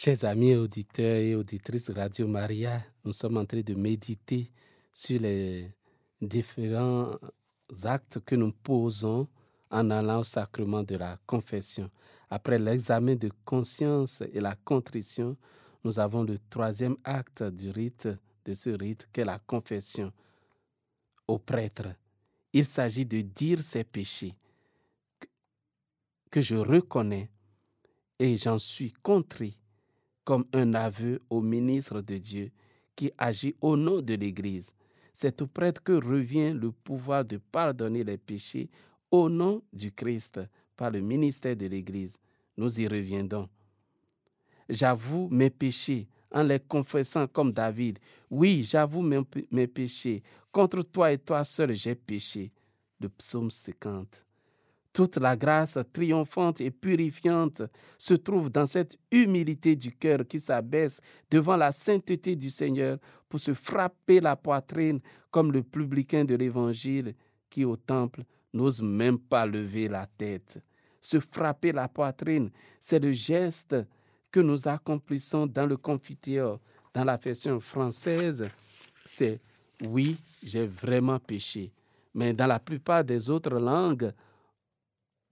[0.00, 4.48] Chers amis auditeurs et auditrices Radio Maria, nous sommes en train de méditer
[4.92, 5.72] sur les
[6.22, 7.18] différents
[7.82, 9.26] actes que nous posons
[9.72, 11.90] en allant au sacrement de la confession.
[12.30, 15.36] Après l'examen de conscience et la contrition,
[15.82, 18.08] nous avons le troisième acte du rite,
[18.44, 20.12] de ce rite, qu'est la confession
[21.26, 21.88] au prêtre.
[22.52, 24.36] Il s'agit de dire ses péchés
[26.30, 27.28] que je reconnais
[28.20, 29.58] et j'en suis contrit
[30.28, 32.50] comme un aveu au ministre de Dieu
[32.94, 34.74] qui agit au nom de l'Église.
[35.10, 38.68] C'est au prêtre que revient le pouvoir de pardonner les péchés
[39.10, 40.38] au nom du Christ
[40.76, 42.18] par le ministère de l'Église.
[42.58, 43.48] Nous y reviendrons.
[44.68, 47.98] J'avoue mes péchés en les confessant comme David.
[48.28, 50.22] Oui, j'avoue mes, péchés.
[50.52, 52.52] Contre toi et toi seul j'ai péché.
[53.00, 54.26] Le psaume 50.
[54.98, 57.62] Toute la grâce triomphante et purifiante
[57.96, 63.38] se trouve dans cette humilité du cœur qui s'abaisse devant la sainteté du Seigneur pour
[63.38, 64.98] se frapper la poitrine
[65.30, 67.14] comme le publicain de l'Évangile
[67.48, 70.60] qui au temple n'ose même pas lever la tête.
[71.00, 73.76] Se frapper la poitrine, c'est le geste
[74.32, 76.58] que nous accomplissons dans le confiteor,
[76.92, 78.48] dans la version française,
[79.06, 79.40] c'est
[79.86, 81.70] oui, j'ai vraiment péché.
[82.14, 84.12] Mais dans la plupart des autres langues,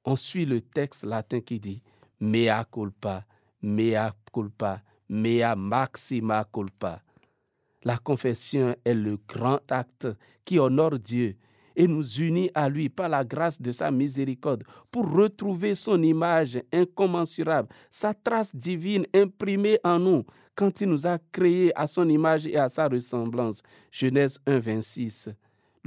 [0.07, 1.83] on suit le texte latin qui dit
[2.21, 3.25] mea culpa,
[3.61, 7.03] mea culpa, mea maxima culpa.
[7.83, 10.09] La confession est le grand acte
[10.45, 11.37] qui honore Dieu
[11.75, 16.59] et nous unit à lui par la grâce de sa miséricorde pour retrouver son image
[16.73, 22.47] incommensurable, sa trace divine imprimée en nous quand il nous a créés à son image
[22.47, 23.61] et à sa ressemblance.
[23.91, 25.29] Genèse 1, 26.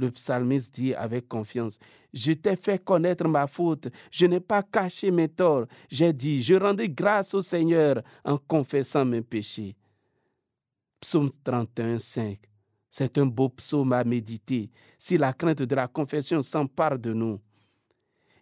[0.00, 1.78] Le psalmiste dit avec confiance,
[2.14, 5.66] Je t'ai fait connaître ma faute, je n'ai pas caché mes torts.
[5.90, 9.76] J'ai dit, je rendais grâce au Seigneur en confessant mes péchés.
[11.00, 12.38] Psaume 31, 5.
[12.88, 17.38] C'est un beau psaume à méditer si la crainte de la confession s'empare de nous.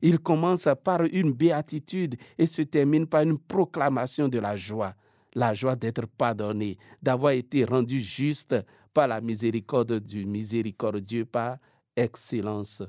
[0.00, 4.94] Il commence par une béatitude et se termine par une proclamation de la joie.
[5.38, 8.57] La joie d'être pardonné, d'avoir été rendu juste
[8.92, 11.59] par la miséricorde du miséricordieux par
[11.94, 12.83] excellence.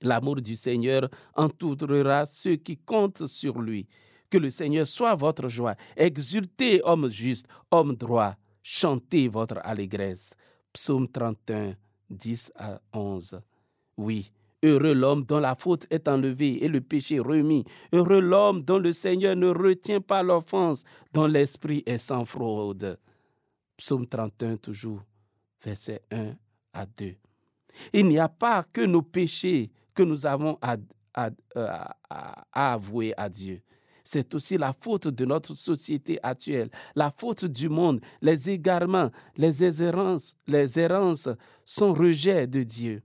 [0.00, 3.86] L'amour du Seigneur entourera ceux qui comptent sur lui.
[4.30, 5.74] Que le Seigneur soit votre joie.
[5.94, 8.34] Exultez, homme juste, homme droit.
[8.62, 10.32] Chantez votre allégresse.
[10.72, 11.74] Psaume 31,
[12.08, 13.42] 10 à 11.
[13.98, 17.64] Oui, heureux l'homme dont la faute est enlevée et le péché remis.
[17.92, 22.98] Heureux l'homme dont le Seigneur ne retient pas l'offense, dont l'esprit est sans fraude.
[23.76, 25.02] Psaume 31 toujours,
[25.64, 26.34] verset 1
[26.72, 27.14] à 2.
[27.92, 30.76] Il n'y a pas que nos péchés que nous avons à,
[32.52, 33.62] avouer à Dieu
[34.02, 39.82] c'est aussi la faute de notre société actuelle, la faute du monde, les égarements, les
[39.84, 41.28] errances, les errances,
[41.64, 43.02] son rejet de Dieu.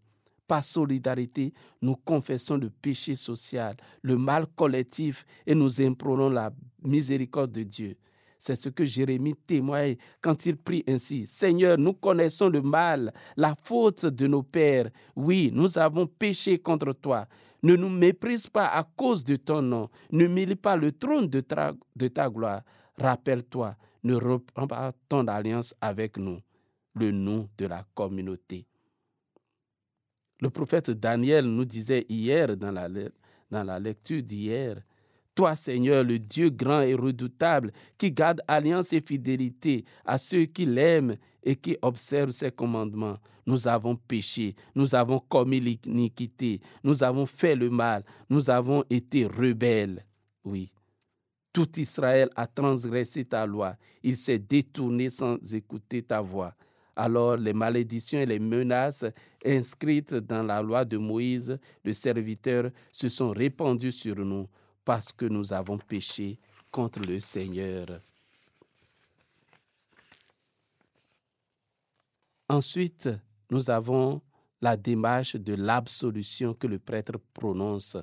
[0.48, 6.52] Par solidarité, nous confessons le péché social, le mal collectif et nous imprenons la
[6.84, 7.98] miséricorde de Dieu.
[8.38, 11.26] C'est ce que Jérémie témoigne quand il prie ainsi.
[11.26, 14.92] Seigneur, nous connaissons le mal, la faute de nos pères.
[15.16, 17.26] Oui, nous avons péché contre toi.
[17.64, 19.90] Ne nous méprise pas à cause de ton nom.
[20.12, 22.62] Ne mêle pas le trône de ta, gloire.
[23.00, 26.40] Rappelle-toi, ne reprends pas ton alliance avec nous,
[26.94, 28.68] le nom de la communauté.
[30.42, 34.82] Le prophète Daniel nous disait hier dans la, lecture d'hier,
[35.34, 40.66] toi, Seigneur, le Dieu grand et redoutable, qui garde alliance et fidélité à ceux qui
[40.66, 43.18] l'aiment et qui observent ses commandements.
[43.46, 49.26] Nous avons péché, nous avons commis l'iniquité, nous avons fait le mal, nous avons été
[49.26, 50.04] rebelles.
[50.44, 50.72] Oui.
[51.54, 56.54] Tout Israël a transgressé ta loi, il s'est détourné sans écouter ta voix.
[56.96, 59.06] Alors les malédictions et les menaces
[59.46, 64.48] inscrites dans la loi de Moïse, le serviteur, se sont répandues sur nous
[64.84, 66.40] parce que nous avons péché
[66.72, 68.00] contre le Seigneur.
[72.48, 73.10] Ensuite,
[73.50, 74.22] nous avons
[74.62, 77.98] la démarche de l'absolution que le prêtre prononce.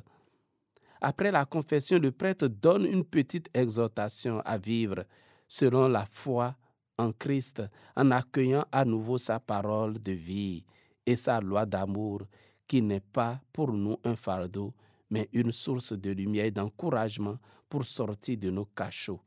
[1.01, 5.05] Après la confession, le prêtre donne une petite exhortation à vivre
[5.49, 6.57] selon la foi
[7.03, 7.63] en Christ,
[7.97, 10.65] en accueillant à nouveau sa parole de vie
[11.05, 12.23] et sa loi d'amour,
[12.67, 14.73] qui n'est pas pour nous un fardeau,
[15.11, 17.39] mais une source de lumière et d'encouragement
[17.69, 19.21] pour sortir de nos cachots.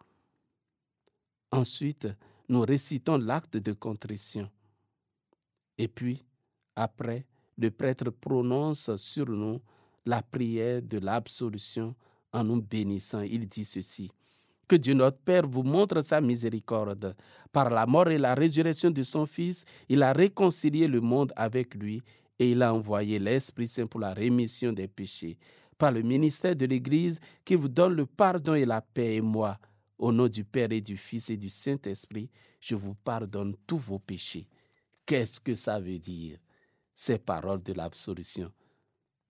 [1.51, 2.07] Ensuite,
[2.49, 4.49] nous récitons l'acte de contrition.
[5.77, 6.23] Et puis,
[6.75, 7.25] après,
[7.57, 9.61] le prêtre prononce sur nous
[10.05, 11.95] la prière de l'absolution
[12.31, 13.21] en nous bénissant.
[13.21, 14.11] Il dit ceci.
[14.67, 17.15] Que Dieu notre Père vous montre sa miséricorde.
[17.51, 21.75] Par la mort et la résurrection de son Fils, il a réconcilié le monde avec
[21.75, 22.01] lui
[22.39, 25.37] et il a envoyé l'Esprit Saint pour la rémission des péchés.
[25.77, 29.57] Par le ministère de l'Église qui vous donne le pardon et la paix et moi,
[29.97, 33.99] au nom du Père et du Fils et du Saint-Esprit, je vous pardonne tous vos
[33.99, 34.47] péchés.
[35.05, 36.39] Qu'est-ce que ça veut dire,
[36.93, 38.51] ces paroles de l'absolution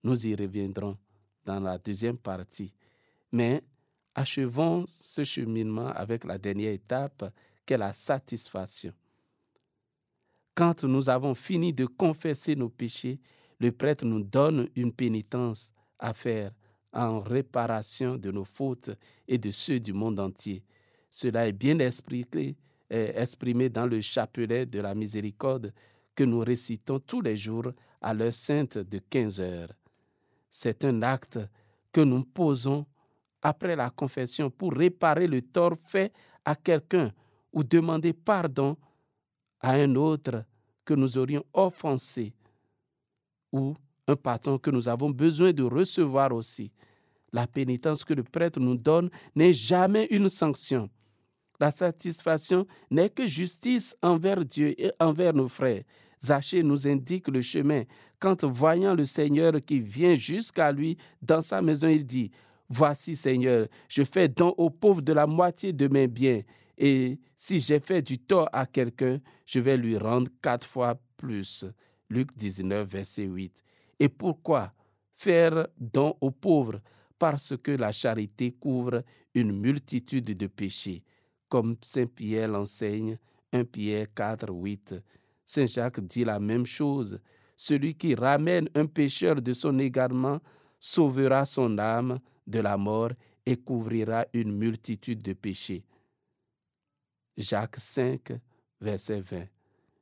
[0.02, 0.96] Nous y reviendrons
[1.44, 2.72] dans la deuxième partie.
[3.32, 3.62] Mais
[4.16, 7.32] achevons ce cheminement avec la dernière étape,
[7.66, 8.92] qu'est la satisfaction.
[10.54, 13.20] Quand nous avons fini de confesser nos péchés,
[13.60, 16.50] le prêtre nous donne une pénitence à faire
[16.92, 18.90] en réparation de nos fautes
[19.28, 20.64] et de ceux du monde entier.
[21.10, 22.56] Cela est bien expliqué
[22.88, 25.74] exprimé dans le chapelet de la miséricorde
[26.14, 29.72] que nous récitons tous les jours à l'heure sainte de 15 heures.
[30.48, 31.40] C'est un acte
[31.92, 32.86] que nous posons
[33.42, 36.12] après la confession pour réparer le tort fait
[36.44, 37.12] à quelqu'un
[37.52, 38.76] ou demander pardon
[39.60, 40.44] à un autre
[40.84, 42.32] que nous aurions offensé
[43.52, 43.74] ou
[44.06, 46.70] un pardon que nous avons besoin de recevoir aussi.
[47.32, 50.88] La pénitence que le prêtre nous donne n'est jamais une sanction.
[51.58, 55.82] La satisfaction n'est que justice envers Dieu et envers nos frères.
[56.22, 57.82] Zachée nous indique le chemin.
[58.18, 62.30] Quand voyant le Seigneur qui vient jusqu'à lui dans sa maison, il dit,
[62.68, 66.42] Voici Seigneur, je fais don aux pauvres de la moitié de mes biens,
[66.78, 71.64] et si j'ai fait du tort à quelqu'un, je vais lui rendre quatre fois plus.
[72.10, 73.64] Luc 19, verset 8.
[73.98, 74.72] Et pourquoi
[75.12, 76.80] faire don aux pauvres?
[77.18, 79.02] Parce que la charité couvre
[79.34, 81.02] une multitude de péchés,
[81.48, 83.18] comme Saint Pierre l'enseigne,
[83.52, 84.96] 1 Pierre 4, 8.
[85.44, 87.18] Saint Jacques dit la même chose.
[87.56, 90.40] Celui qui ramène un pécheur de son égarement
[90.78, 93.10] sauvera son âme de la mort
[93.44, 95.84] et couvrira une multitude de péchés.
[97.36, 98.32] Jacques 5,
[98.80, 99.46] verset 20.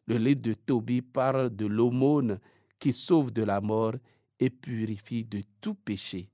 [0.07, 2.39] Le livre de Tobie parle de l'aumône
[2.79, 3.95] qui sauve de la mort
[4.39, 6.31] et purifie de tout péché.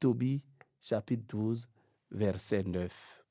[0.00, 0.42] Tobie
[0.80, 1.68] chapitre 12,
[2.10, 3.25] verset 9.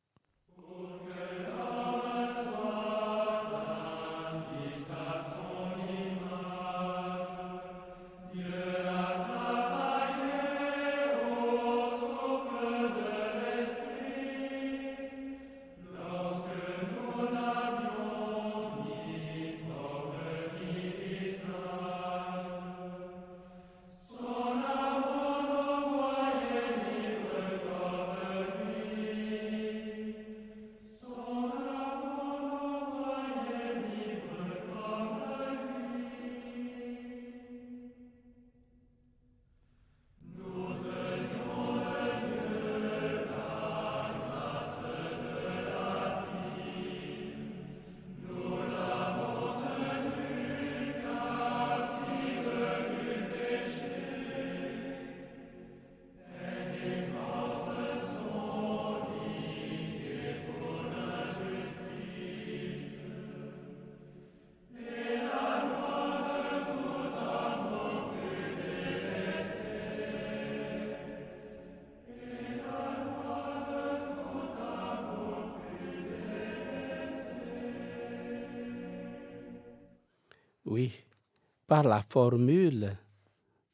[81.75, 82.97] Par la formule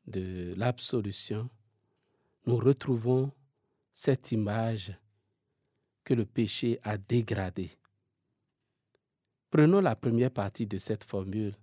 [0.08, 1.48] de l'absolution,
[2.48, 3.32] nous retrouvons
[3.92, 4.92] cette image
[6.04, 7.70] que le péché a dégradée.
[9.52, 11.56] Prenons la première partie de cette formule.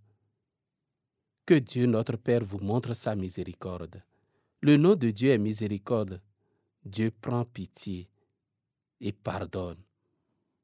[1.45, 4.01] Que Dieu notre Père vous montre sa miséricorde.
[4.61, 6.23] Le nom de Dieu est miséricorde.
[6.85, 8.09] Dieu prend pitié
[9.01, 9.83] et pardonne.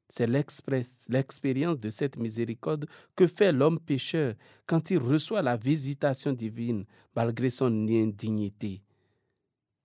[0.07, 4.35] C'est l'expérience de cette miséricorde que fait l'homme pécheur
[4.67, 6.85] quand il reçoit la visitation divine
[7.15, 8.81] malgré son indignité.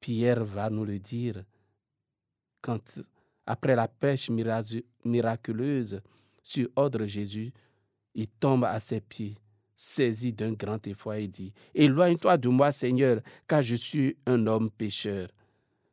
[0.00, 1.42] Pierre va nous le dire
[2.60, 3.00] quand,
[3.46, 4.30] après la pêche
[5.04, 6.02] miraculeuse
[6.42, 7.52] sur ordre Jésus,
[8.14, 9.36] il tombe à ses pieds,
[9.74, 14.70] saisi d'un grand effroi et dit Éloigne-toi de moi, Seigneur, car je suis un homme
[14.70, 15.28] pécheur.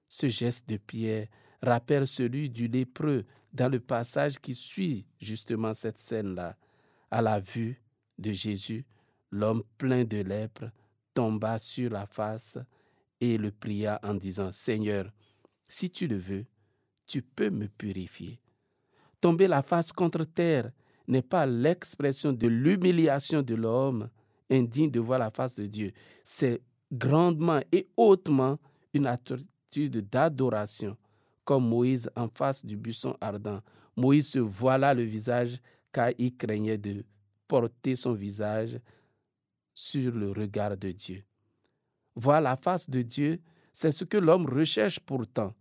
[0.07, 1.28] Ce geste de Pierre
[1.68, 6.55] rappelle celui du lépreux dans le passage qui suit justement cette scène-là.
[7.09, 7.82] À la vue
[8.18, 8.86] de Jésus,
[9.32, 10.65] l'homme plein de lèpre
[11.13, 12.57] tomba sur la face
[13.20, 15.11] et le pria en disant, Seigneur,
[15.68, 16.45] si tu le veux,
[17.07, 18.39] tu peux me purifier.
[19.20, 20.72] Tomber la face contre terre
[21.07, 24.09] n'est pas l'expression de l'humiliation de l'homme
[24.49, 25.91] indigne de voir la face de Dieu.
[26.24, 26.61] C'est
[26.91, 28.59] grandement et hautement
[28.93, 30.97] une attitude d'adoration
[31.48, 33.62] comme Moïse en face du buisson ardent.
[33.95, 35.62] Moïse se voila le visage
[35.93, 37.06] car il craignait de
[37.48, 38.78] porter son visage
[39.74, 41.24] sur le regard de Dieu.
[42.18, 43.39] Voir la face de Dieu,
[43.72, 45.54] c'est ce que l'homme recherche pourtant.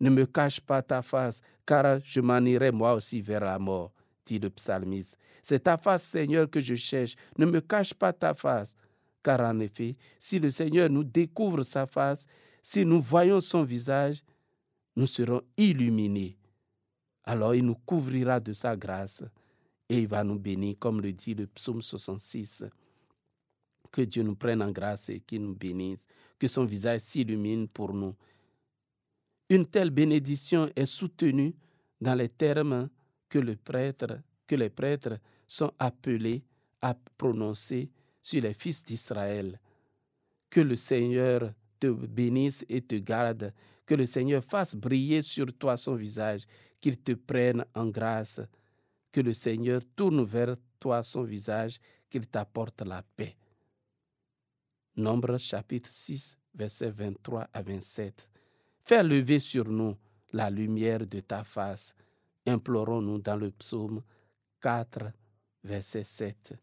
[0.00, 3.92] Ne me cache pas ta face, car je m'en irai moi aussi vers la mort,
[4.26, 5.16] dit le psalmiste.
[5.40, 7.16] C'est ta face, Seigneur, que je cherche.
[7.38, 8.76] Ne me cache pas ta face.
[9.22, 12.26] Car en effet, si le Seigneur nous découvre sa face,
[12.60, 14.22] si nous voyons son visage,
[15.00, 16.36] nous serons illuminés.
[17.24, 19.24] Alors il nous couvrira de sa grâce
[19.88, 22.66] et il va nous bénir, comme le dit le psaume 66.
[23.90, 26.06] Que Dieu nous prenne en grâce et qu'il nous bénisse,
[26.38, 28.14] que son visage s'illumine pour nous.
[29.48, 31.54] Une telle bénédiction est soutenue
[31.98, 32.90] dans les termes
[33.30, 36.44] que, le prêtre, que les prêtres sont appelés
[36.82, 37.88] à prononcer
[38.20, 39.58] sur les fils d'Israël.
[40.50, 43.54] Que le Seigneur te bénisse et te garde,
[43.90, 46.44] que le Seigneur fasse briller sur toi son visage,
[46.80, 48.40] qu'il te prenne en grâce,
[49.10, 53.36] que le Seigneur tourne vers toi son visage, qu'il t'apporte la paix.
[54.94, 58.30] Nombre chapitre 6, versets 23 à 27.
[58.84, 59.96] Fais lever sur nous
[60.32, 61.92] la lumière de ta face.
[62.46, 64.04] Implorons-nous dans le psaume
[64.60, 65.10] 4,
[65.64, 66.54] verset 7.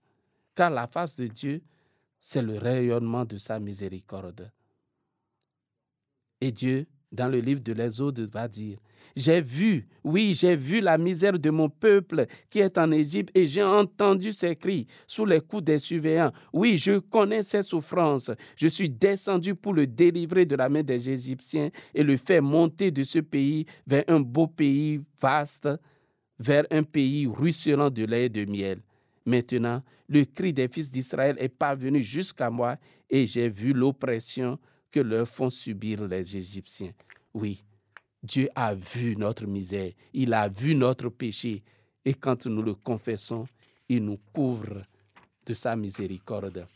[0.56, 1.62] Car la face de Dieu,
[2.22, 4.50] c'est le rayonnement de sa miséricorde.
[6.40, 8.78] Et Dieu, dans le livre de l'Exode, va dire,
[9.18, 13.48] j'ai vu, oui, j'ai vu la misère de mon peuple qui est en Égypte et
[13.48, 16.32] j'ai entendu ses cris sous les coups des surveillants.
[16.54, 18.30] Oui, je connais ses souffrances.
[18.56, 22.92] Je suis descendu pour le délivrer de la main des Égyptiens et le faire monter
[22.92, 25.68] de ce pays vers un beau pays vaste,
[26.38, 28.82] vers un pays ruisselant de lait et de miel.
[29.26, 32.78] Maintenant, le cri des fils d'Israël est parvenu jusqu'à moi
[33.10, 34.60] et j'ai vu l'oppression
[34.92, 36.94] que leur font subir les Égyptiens.
[37.34, 37.64] Oui,
[38.24, 41.64] Dieu a vu notre misère, il a vu notre péché,
[42.04, 43.46] et quand nous le confessons,
[43.90, 44.82] il nous couvre
[45.46, 46.68] de sa miséricorde.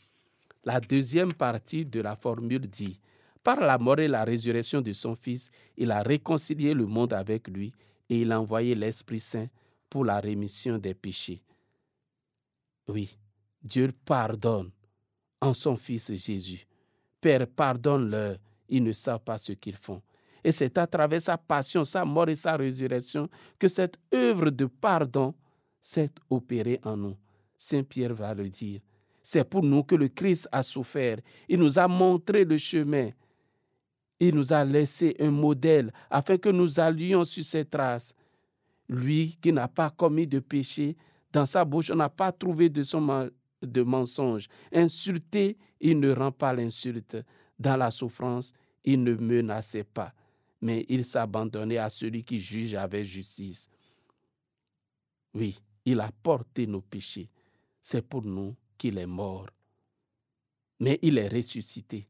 [0.63, 2.99] La deuxième partie de la formule dit,
[3.43, 7.47] par la mort et la résurrection de son Fils, il a réconcilié le monde avec
[7.47, 7.73] lui
[8.09, 9.47] et il a envoyé l'Esprit Saint
[9.89, 11.41] pour la rémission des péchés.
[12.87, 13.17] Oui,
[13.63, 14.69] Dieu pardonne
[15.39, 16.67] en son Fils Jésus.
[17.21, 20.01] Père, pardonne-leur, ils ne savent pas ce qu'ils font.
[20.43, 24.65] Et c'est à travers sa passion, sa mort et sa résurrection que cette œuvre de
[24.65, 25.35] pardon
[25.79, 27.15] s'est opérée en nous.
[27.55, 28.81] Saint Pierre va le dire.
[29.21, 31.17] C'est pour nous que le Christ a souffert.
[31.47, 33.09] Il nous a montré le chemin.
[34.19, 38.15] Il nous a laissé un modèle afin que nous allions sur ses traces.
[38.89, 40.97] Lui qui n'a pas commis de péché,
[41.31, 43.29] dans sa bouche on n'a pas trouvé de, son
[43.61, 44.47] de mensonge.
[44.71, 47.17] Insulté, il ne rend pas l'insulte.
[47.59, 48.53] Dans la souffrance,
[48.83, 50.13] il ne menaçait pas
[50.61, 53.67] mais il s'abandonnait à celui qui juge avec justice.
[55.33, 57.29] Oui, il a porté nos péchés.
[57.81, 59.47] C'est pour nous qu'il est mort.
[60.79, 62.07] Mais il est ressuscité.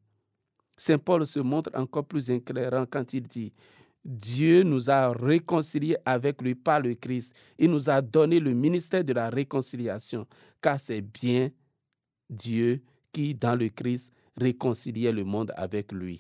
[0.76, 3.54] Saint Paul se montre encore plus éclairant quand il dit,
[4.04, 7.36] Dieu nous a réconciliés avec lui par le Christ.
[7.60, 10.28] Il nous a donné le ministère de la réconciliation,
[10.62, 11.52] car c'est bien
[12.30, 12.82] Dieu
[13.12, 16.20] qui, dans le Christ, réconciliait le monde avec lui.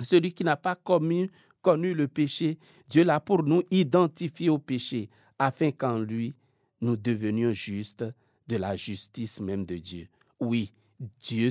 [0.00, 2.58] Celui qui n'a pas connu, connu le péché,
[2.88, 6.34] Dieu l'a pour nous identifié au péché, afin qu'en lui,
[6.80, 8.04] nous devenions justes
[8.48, 10.08] de la justice même de Dieu.
[10.40, 10.72] Oui,
[11.20, 11.50] Dieu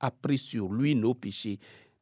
[0.00, 1.58] a pris sur lui nos péchés.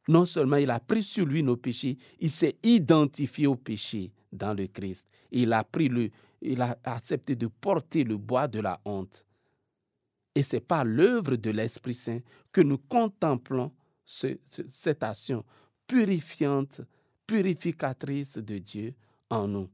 [0.07, 4.53] Non seulement il a pris sur lui nos péchés, il s'est identifié au péché dans
[4.53, 5.07] le Christ.
[5.31, 6.09] Il a pris le,
[6.41, 9.25] il a accepté de porter le bois de la honte.
[10.33, 12.19] Et c'est par l'œuvre de l'Esprit Saint
[12.51, 13.71] que nous contemplons
[14.05, 15.45] cette action
[15.87, 16.81] purifiante,
[17.27, 18.93] purificatrice de Dieu
[19.29, 19.69] en nous.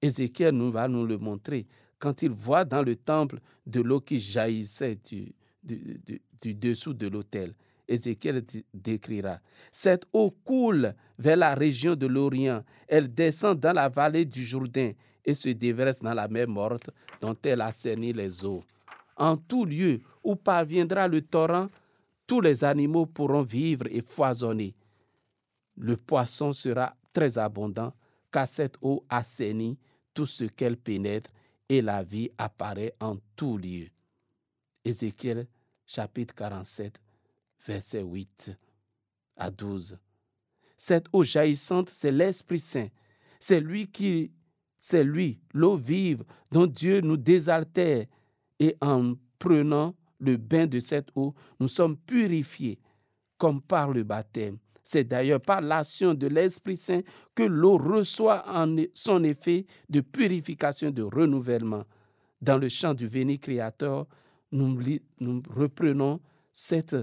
[0.00, 1.66] Ézéchiel nous va nous le montrer
[1.98, 5.32] quand il voit dans le temple de l'eau qui jaillissait du,
[5.62, 7.54] du, dessous de l'autel.
[7.88, 14.24] Ézéchiel décrira, Cette eau coule vers la région de l'Orient, elle descend dans la vallée
[14.24, 14.92] du Jourdain
[15.24, 18.62] et se déverse dans la mer morte dont elle a cerni les eaux.
[19.16, 21.68] En tout lieu où parviendra le torrent,
[22.26, 24.74] tous les animaux pourront vivre et foisonner
[25.76, 27.92] le poisson sera très abondant,
[28.30, 29.78] car cette eau assainit
[30.14, 31.30] tout ce qu'elle pénètre
[31.68, 33.88] et la vie apparaît en tout lieu.
[34.84, 35.46] Ézéchiel
[35.86, 37.00] chapitre 47,
[37.66, 38.52] verset 8
[39.36, 39.98] à 12.
[40.76, 42.88] Cette eau jaillissante, c'est l'Esprit Saint.
[43.38, 44.32] C'est lui qui,
[44.78, 48.06] c'est lui, l'eau vive dont Dieu nous désaltère.
[48.58, 52.78] Et en prenant le bain de cette eau, nous sommes purifiés
[53.38, 54.58] comme par le baptême.
[54.84, 57.02] C'est d'ailleurs par l'action de l'Esprit Saint
[57.34, 61.84] que l'eau reçoit en son effet de purification, de renouvellement.
[62.40, 64.06] Dans le chant du Véni Créateur,
[64.50, 64.78] nous,
[65.20, 66.20] nous reprenons
[66.52, 66.96] cette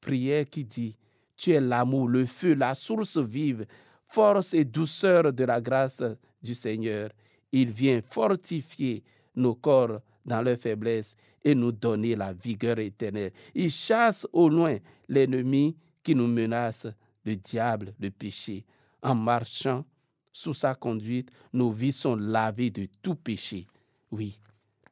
[0.00, 0.96] prière qui dit
[1.36, 3.66] Tu es l'amour, le feu, la source vive,
[4.06, 6.02] force et douceur de la grâce
[6.42, 7.10] du Seigneur.
[7.52, 9.02] Il vient fortifier
[9.34, 13.32] nos corps dans leur faiblesse et nous donner la vigueur éternelle.
[13.54, 14.76] Il chasse au loin
[15.08, 16.86] l'ennemi qui nous menace
[17.24, 18.64] le diable, le péché.
[19.02, 19.84] En marchant
[20.32, 23.66] sous sa conduite, nos vies sont lavées de tout péché.
[24.10, 24.38] Oui,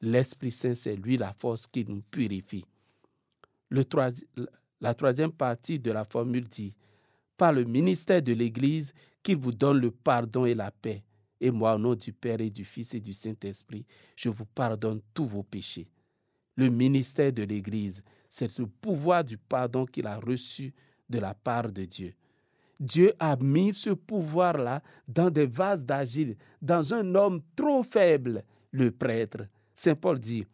[0.01, 2.65] l'Esprit Saint, c'est lui la force qui nous purifie.
[3.69, 3.85] Le
[4.87, 6.73] la troisième partie de la formule dit,
[7.37, 11.03] par le ministère de l'Église, qu'il vous donne le pardon et la paix.
[11.41, 13.85] Et moi, au nom du Père et du Fils et du Saint-Esprit,
[14.15, 15.89] je vous pardonne tous vos péchés.
[16.55, 20.73] Le ministère de l'Église, c'est le pouvoir du pardon qu'il a reçu
[21.11, 22.15] de la part de Dieu.
[22.79, 28.93] Dieu a mis ce pouvoir-là dans des vases d'agile, dans un homme trop faible, le
[28.93, 29.49] prêtre.
[29.75, 30.47] Saint Paul dit,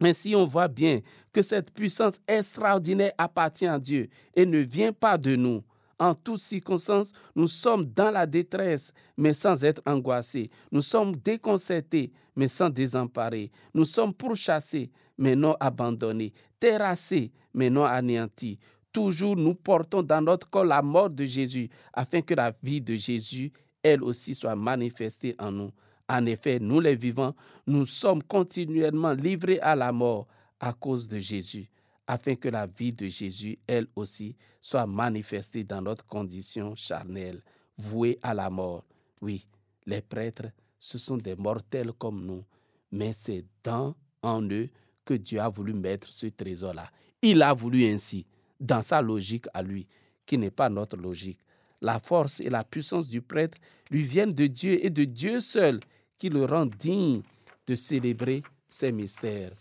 [0.00, 1.00] ainsi on voit bien
[1.32, 5.62] que cette puissance extraordinaire appartient à Dieu et ne vient pas de nous.
[5.98, 10.50] En toutes circonstances, nous sommes dans la détresse, mais sans être angoissés.
[10.72, 13.50] Nous sommes déconcertés, mais sans désemparer.
[13.72, 16.32] Nous sommes pourchassés, mais non abandonnés.
[16.58, 18.58] Terrassés, mais non anéantis.
[18.92, 22.94] Toujours nous portons dans notre corps la mort de Jésus, afin que la vie de
[22.96, 25.72] Jésus, elle aussi, soit manifestée en nous.
[26.08, 27.34] En effet, nous les vivants,
[27.66, 30.26] nous sommes continuellement livrés à la mort
[30.60, 31.68] à cause de Jésus
[32.06, 37.42] afin que la vie de Jésus, elle aussi, soit manifestée dans notre condition charnelle,
[37.78, 38.84] vouée à la mort.
[39.20, 39.46] Oui,
[39.86, 40.48] les prêtres,
[40.78, 42.44] ce sont des mortels comme nous,
[42.92, 44.68] mais c'est dans en eux
[45.04, 46.90] que Dieu a voulu mettre ce trésor-là.
[47.22, 48.26] Il a voulu ainsi,
[48.60, 49.86] dans sa logique à lui,
[50.26, 51.40] qui n'est pas notre logique.
[51.80, 53.58] La force et la puissance du prêtre
[53.90, 55.80] lui viennent de Dieu et de Dieu seul,
[56.18, 57.22] qui le rend digne
[57.66, 59.52] de célébrer ses mystères.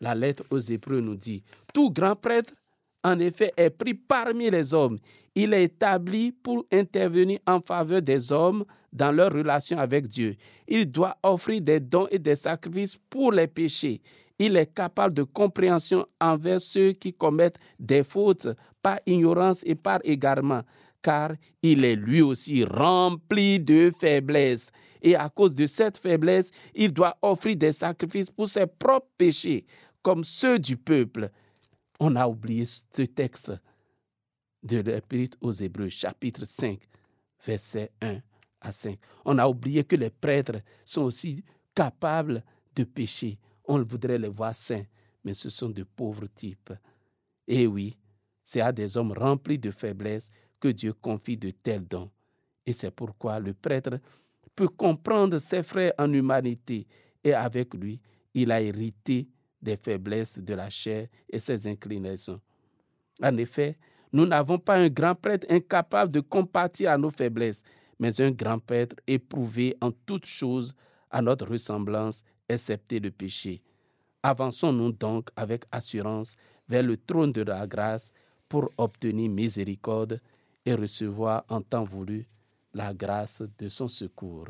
[0.00, 1.42] La lettre aux Hébreux nous dit,
[1.74, 2.54] tout grand prêtre,
[3.02, 4.98] en effet, est pris parmi les hommes.
[5.34, 10.36] Il est établi pour intervenir en faveur des hommes dans leur relation avec Dieu.
[10.66, 14.00] Il doit offrir des dons et des sacrifices pour les péchés.
[14.38, 18.48] Il est capable de compréhension envers ceux qui commettent des fautes
[18.82, 20.62] par ignorance et par égarement,
[21.02, 21.32] car
[21.62, 24.70] il est lui aussi rempli de faiblesse.
[25.02, 29.66] Et à cause de cette faiblesse, il doit offrir des sacrifices pour ses propres péchés
[30.02, 31.30] comme ceux du peuple.
[31.98, 33.52] On a oublié ce texte
[34.62, 36.80] de l'Épître aux Hébreux, chapitre 5,
[37.44, 38.18] versets 1
[38.60, 38.98] à 5.
[39.24, 41.44] On a oublié que les prêtres sont aussi
[41.74, 42.42] capables
[42.74, 43.38] de pécher.
[43.64, 44.84] On voudrait les voir saints,
[45.24, 46.72] mais ce sont de pauvres types.
[47.46, 47.96] Et oui,
[48.42, 52.10] c'est à des hommes remplis de faiblesse que Dieu confie de tels dons.
[52.66, 53.98] Et c'est pourquoi le prêtre
[54.56, 56.86] peut comprendre ses frères en humanité
[57.24, 58.00] et avec lui,
[58.34, 59.28] il a hérité
[59.60, 62.40] des faiblesses de la chair et ses inclinations.
[63.22, 63.76] En effet,
[64.12, 67.62] nous n'avons pas un grand prêtre incapable de compatir à nos faiblesses,
[67.98, 70.74] mais un grand prêtre éprouvé en toutes choses
[71.10, 73.62] à notre ressemblance, excepté le péché.
[74.22, 76.36] Avançons-nous donc avec assurance
[76.68, 78.12] vers le trône de la grâce
[78.48, 80.20] pour obtenir miséricorde
[80.64, 82.26] et recevoir en temps voulu
[82.74, 84.48] la grâce de son secours.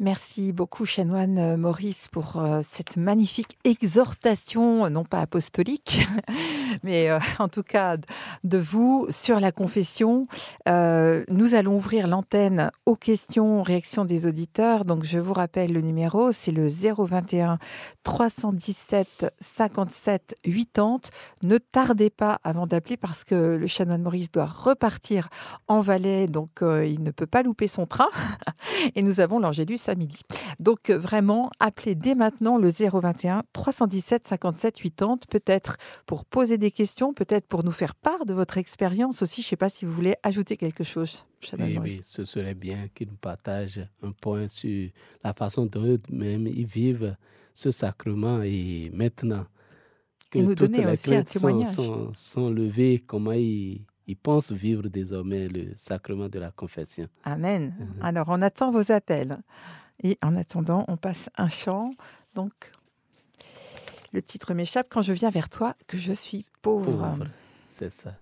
[0.00, 6.06] Merci beaucoup, chanoine euh, Maurice, pour euh, cette magnifique exhortation, non pas apostolique,
[6.84, 7.96] mais euh, en tout cas
[8.44, 10.28] de vous sur la confession.
[10.68, 14.84] nous allons ouvrir l'antenne aux questions, réactions des auditeurs.
[14.84, 17.58] Donc, je vous rappelle le numéro, c'est le 021
[18.04, 21.00] 317 57 80.
[21.42, 25.28] Ne tardez pas avant d'appeler parce que le chanoine Maurice doit repartir
[25.66, 28.08] en Valais, donc il ne peut pas louper son train.
[28.94, 30.20] Et nous avons l'Angélus à midi.
[30.60, 35.76] Donc euh, vraiment, appelez dès maintenant le 021 317 57 80, peut-être
[36.06, 39.42] pour poser des questions, peut-être pour nous faire part de votre expérience aussi.
[39.42, 41.26] Je ne sais pas si vous voulez ajouter quelque chose.
[41.58, 44.90] Oui, oui, ce serait bien qu'ils nous partagent un point sur
[45.22, 47.16] la façon dont eux-mêmes ils vivent
[47.54, 49.46] ce sacrement et maintenant
[50.30, 51.74] que nous toutes donner les aussi un témoignage.
[51.74, 57.06] Sont, sont, levées, comment ils, ils pensent vivre désormais le sacrement de la confession.
[57.24, 57.76] Amen.
[57.78, 58.02] Mhm.
[58.02, 59.38] Alors, on attend vos appels.
[60.02, 61.90] Et en attendant, on passe un chant.
[62.34, 62.72] Donc,
[64.12, 66.84] le titre m'échappe quand je viens vers toi, que je suis pauvre.
[66.86, 67.26] pauvre.
[67.68, 68.14] C'est ça.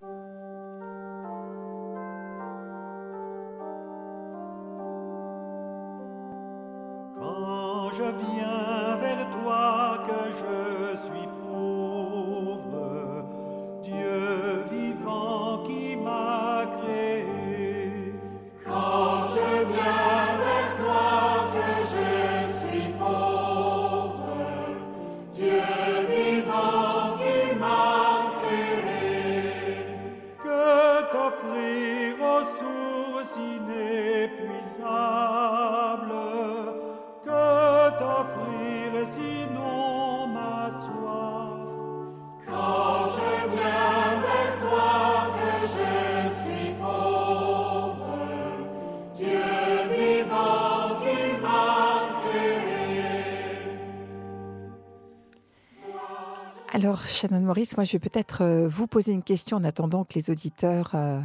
[56.97, 60.15] Alors, Shannon Maurice, moi, je vais peut-être euh, vous poser une question en attendant que
[60.15, 61.21] les auditeurs euh,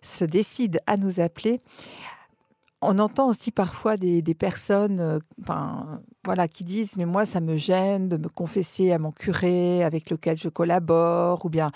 [0.00, 1.60] se décident à nous appeler.
[2.80, 5.18] On entend aussi parfois des, personnes euh,
[6.24, 10.08] voilà, qui disent Mais moi, ça me gêne de me confesser à mon curé avec
[10.08, 11.72] lequel je collabore, ou bien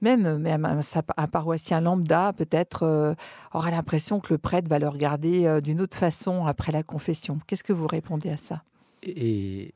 [0.00, 3.14] même, même un, paroissien lambda, peut-être,
[3.54, 7.38] aura l'impression que le prêtre va le regarder d'une autre façon après la confession.
[7.46, 8.64] Qu'est-ce que vous répondez à ça?
[9.04, 9.74] Et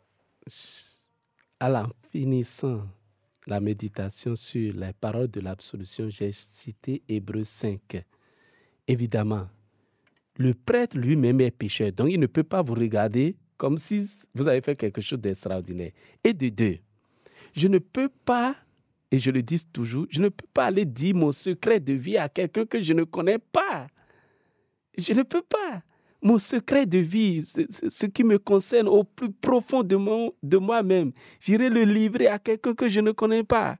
[1.60, 2.80] à la finissant
[3.46, 8.04] la méditation sur les paroles de l'absolution, j'ai cité Hébreu 5.
[8.86, 9.48] Évidemment,
[10.36, 14.48] le prêtre lui-même est pécheur, donc il ne peut pas vous regarder comme si vous
[14.48, 15.92] avez fait quelque chose d'extraordinaire.
[16.22, 16.78] Et de deux,
[17.54, 18.56] je ne peux pas,
[19.10, 22.18] et je le dis toujours, je ne peux pas aller dire mon secret de vie
[22.18, 23.86] à quelqu'un que je ne connais pas.
[24.98, 25.82] Je ne peux pas.
[26.24, 31.82] Mon secret de vie, ce qui me concerne au plus profond de, moi-même, j'irai le
[31.82, 33.76] livrer à quelqu'un que je ne connais pas.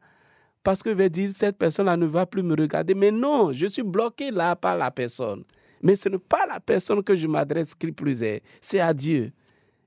[0.62, 2.94] Parce que je vais dire, cette personne-là ne va plus me regarder.
[2.94, 5.44] Mais non, je suis bloqué là par la personne.
[5.80, 9.32] Mais ce n'est pas la personne que je m'adresse qui plus est, c'est à Dieu.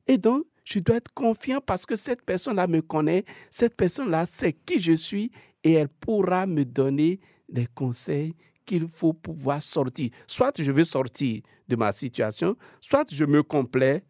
[0.07, 4.53] Et donc, je dois être confiant parce que cette personne-là me connaît, cette personne-là sait
[4.53, 5.31] qui je suis
[5.63, 8.33] et elle pourra me donner des conseils
[8.67, 10.11] qu'il faut pouvoir sortir.
[10.27, 14.03] Soit je veux sortir de ma situation, soit je me complais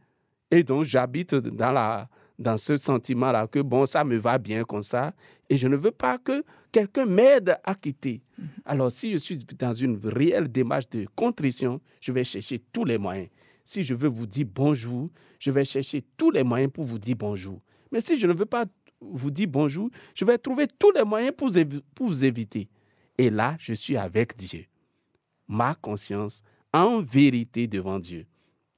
[0.51, 4.81] et donc j'habite dans, la, dans ce sentiment-là que bon, ça me va bien comme
[4.81, 5.13] ça
[5.49, 8.21] et je ne veux pas que quelqu'un m'aide à quitter.
[8.39, 8.45] Mm-hmm.
[8.65, 12.97] Alors si je suis dans une réelle démarche de contrition, je vais chercher tous les
[12.97, 13.29] moyens.
[13.63, 17.15] Si je veux vous dire bonjour, je vais chercher tous les moyens pour vous dire
[17.17, 17.61] bonjour.
[17.91, 18.65] Mais si je ne veux pas
[18.99, 21.49] vous dire bonjour, je vais trouver tous les moyens pour,
[21.93, 22.67] pour vous éviter.
[23.17, 24.65] Et là, je suis avec Dieu.
[25.47, 26.43] Ma conscience
[26.73, 28.25] en vérité devant Dieu.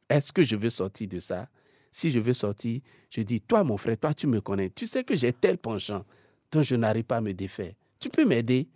[0.10, 1.50] Est-ce que je veux sortir de ça?
[1.92, 5.04] Si je veux sortir, je dis, toi mon frère, toi tu me connais, tu sais
[5.04, 6.06] que j'ai tel penchant
[6.52, 7.74] dont je n'arrive pas à me défaire.
[8.00, 8.68] Tu peux m'aider?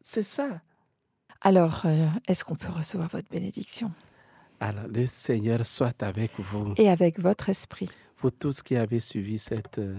[0.00, 0.60] C'est ça.
[1.40, 3.92] Alors, euh, est-ce qu'on peut recevoir votre bénédiction?
[4.60, 6.74] Alors, le Seigneur soit avec vous.
[6.76, 7.88] Et avec votre esprit.
[8.18, 9.98] Vous tous qui avez suivi cette euh,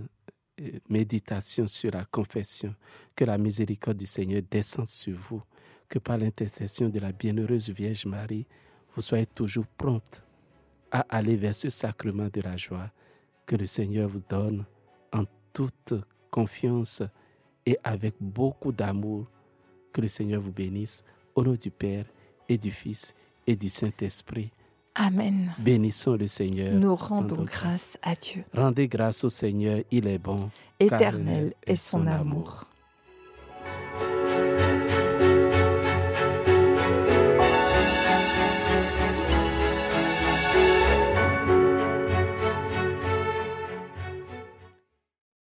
[0.90, 2.76] méditation sur la confession,
[3.16, 5.42] que la miséricorde du Seigneur descende sur vous,
[5.88, 8.46] que par l'intercession de la bienheureuse Vierge Marie,
[8.96, 10.24] vous soyez toujours prompte
[10.92, 12.92] à aller vers ce sacrement de la joie
[13.46, 14.66] que le Seigneur vous donne
[15.12, 15.94] en toute
[16.30, 17.02] confiance
[17.66, 19.28] et avec beaucoup d'amour.
[19.92, 21.04] Que le Seigneur vous bénisse
[21.34, 22.06] au nom du Père
[22.48, 23.16] et du Fils
[23.48, 24.52] et du Saint-Esprit.
[25.02, 25.54] Amen.
[25.60, 26.74] Bénissons le Seigneur.
[26.74, 28.44] Nous rendons grâce à Dieu.
[28.54, 30.50] Rendez grâce au Seigneur, il est bon.
[30.78, 32.66] Éternel est son amour.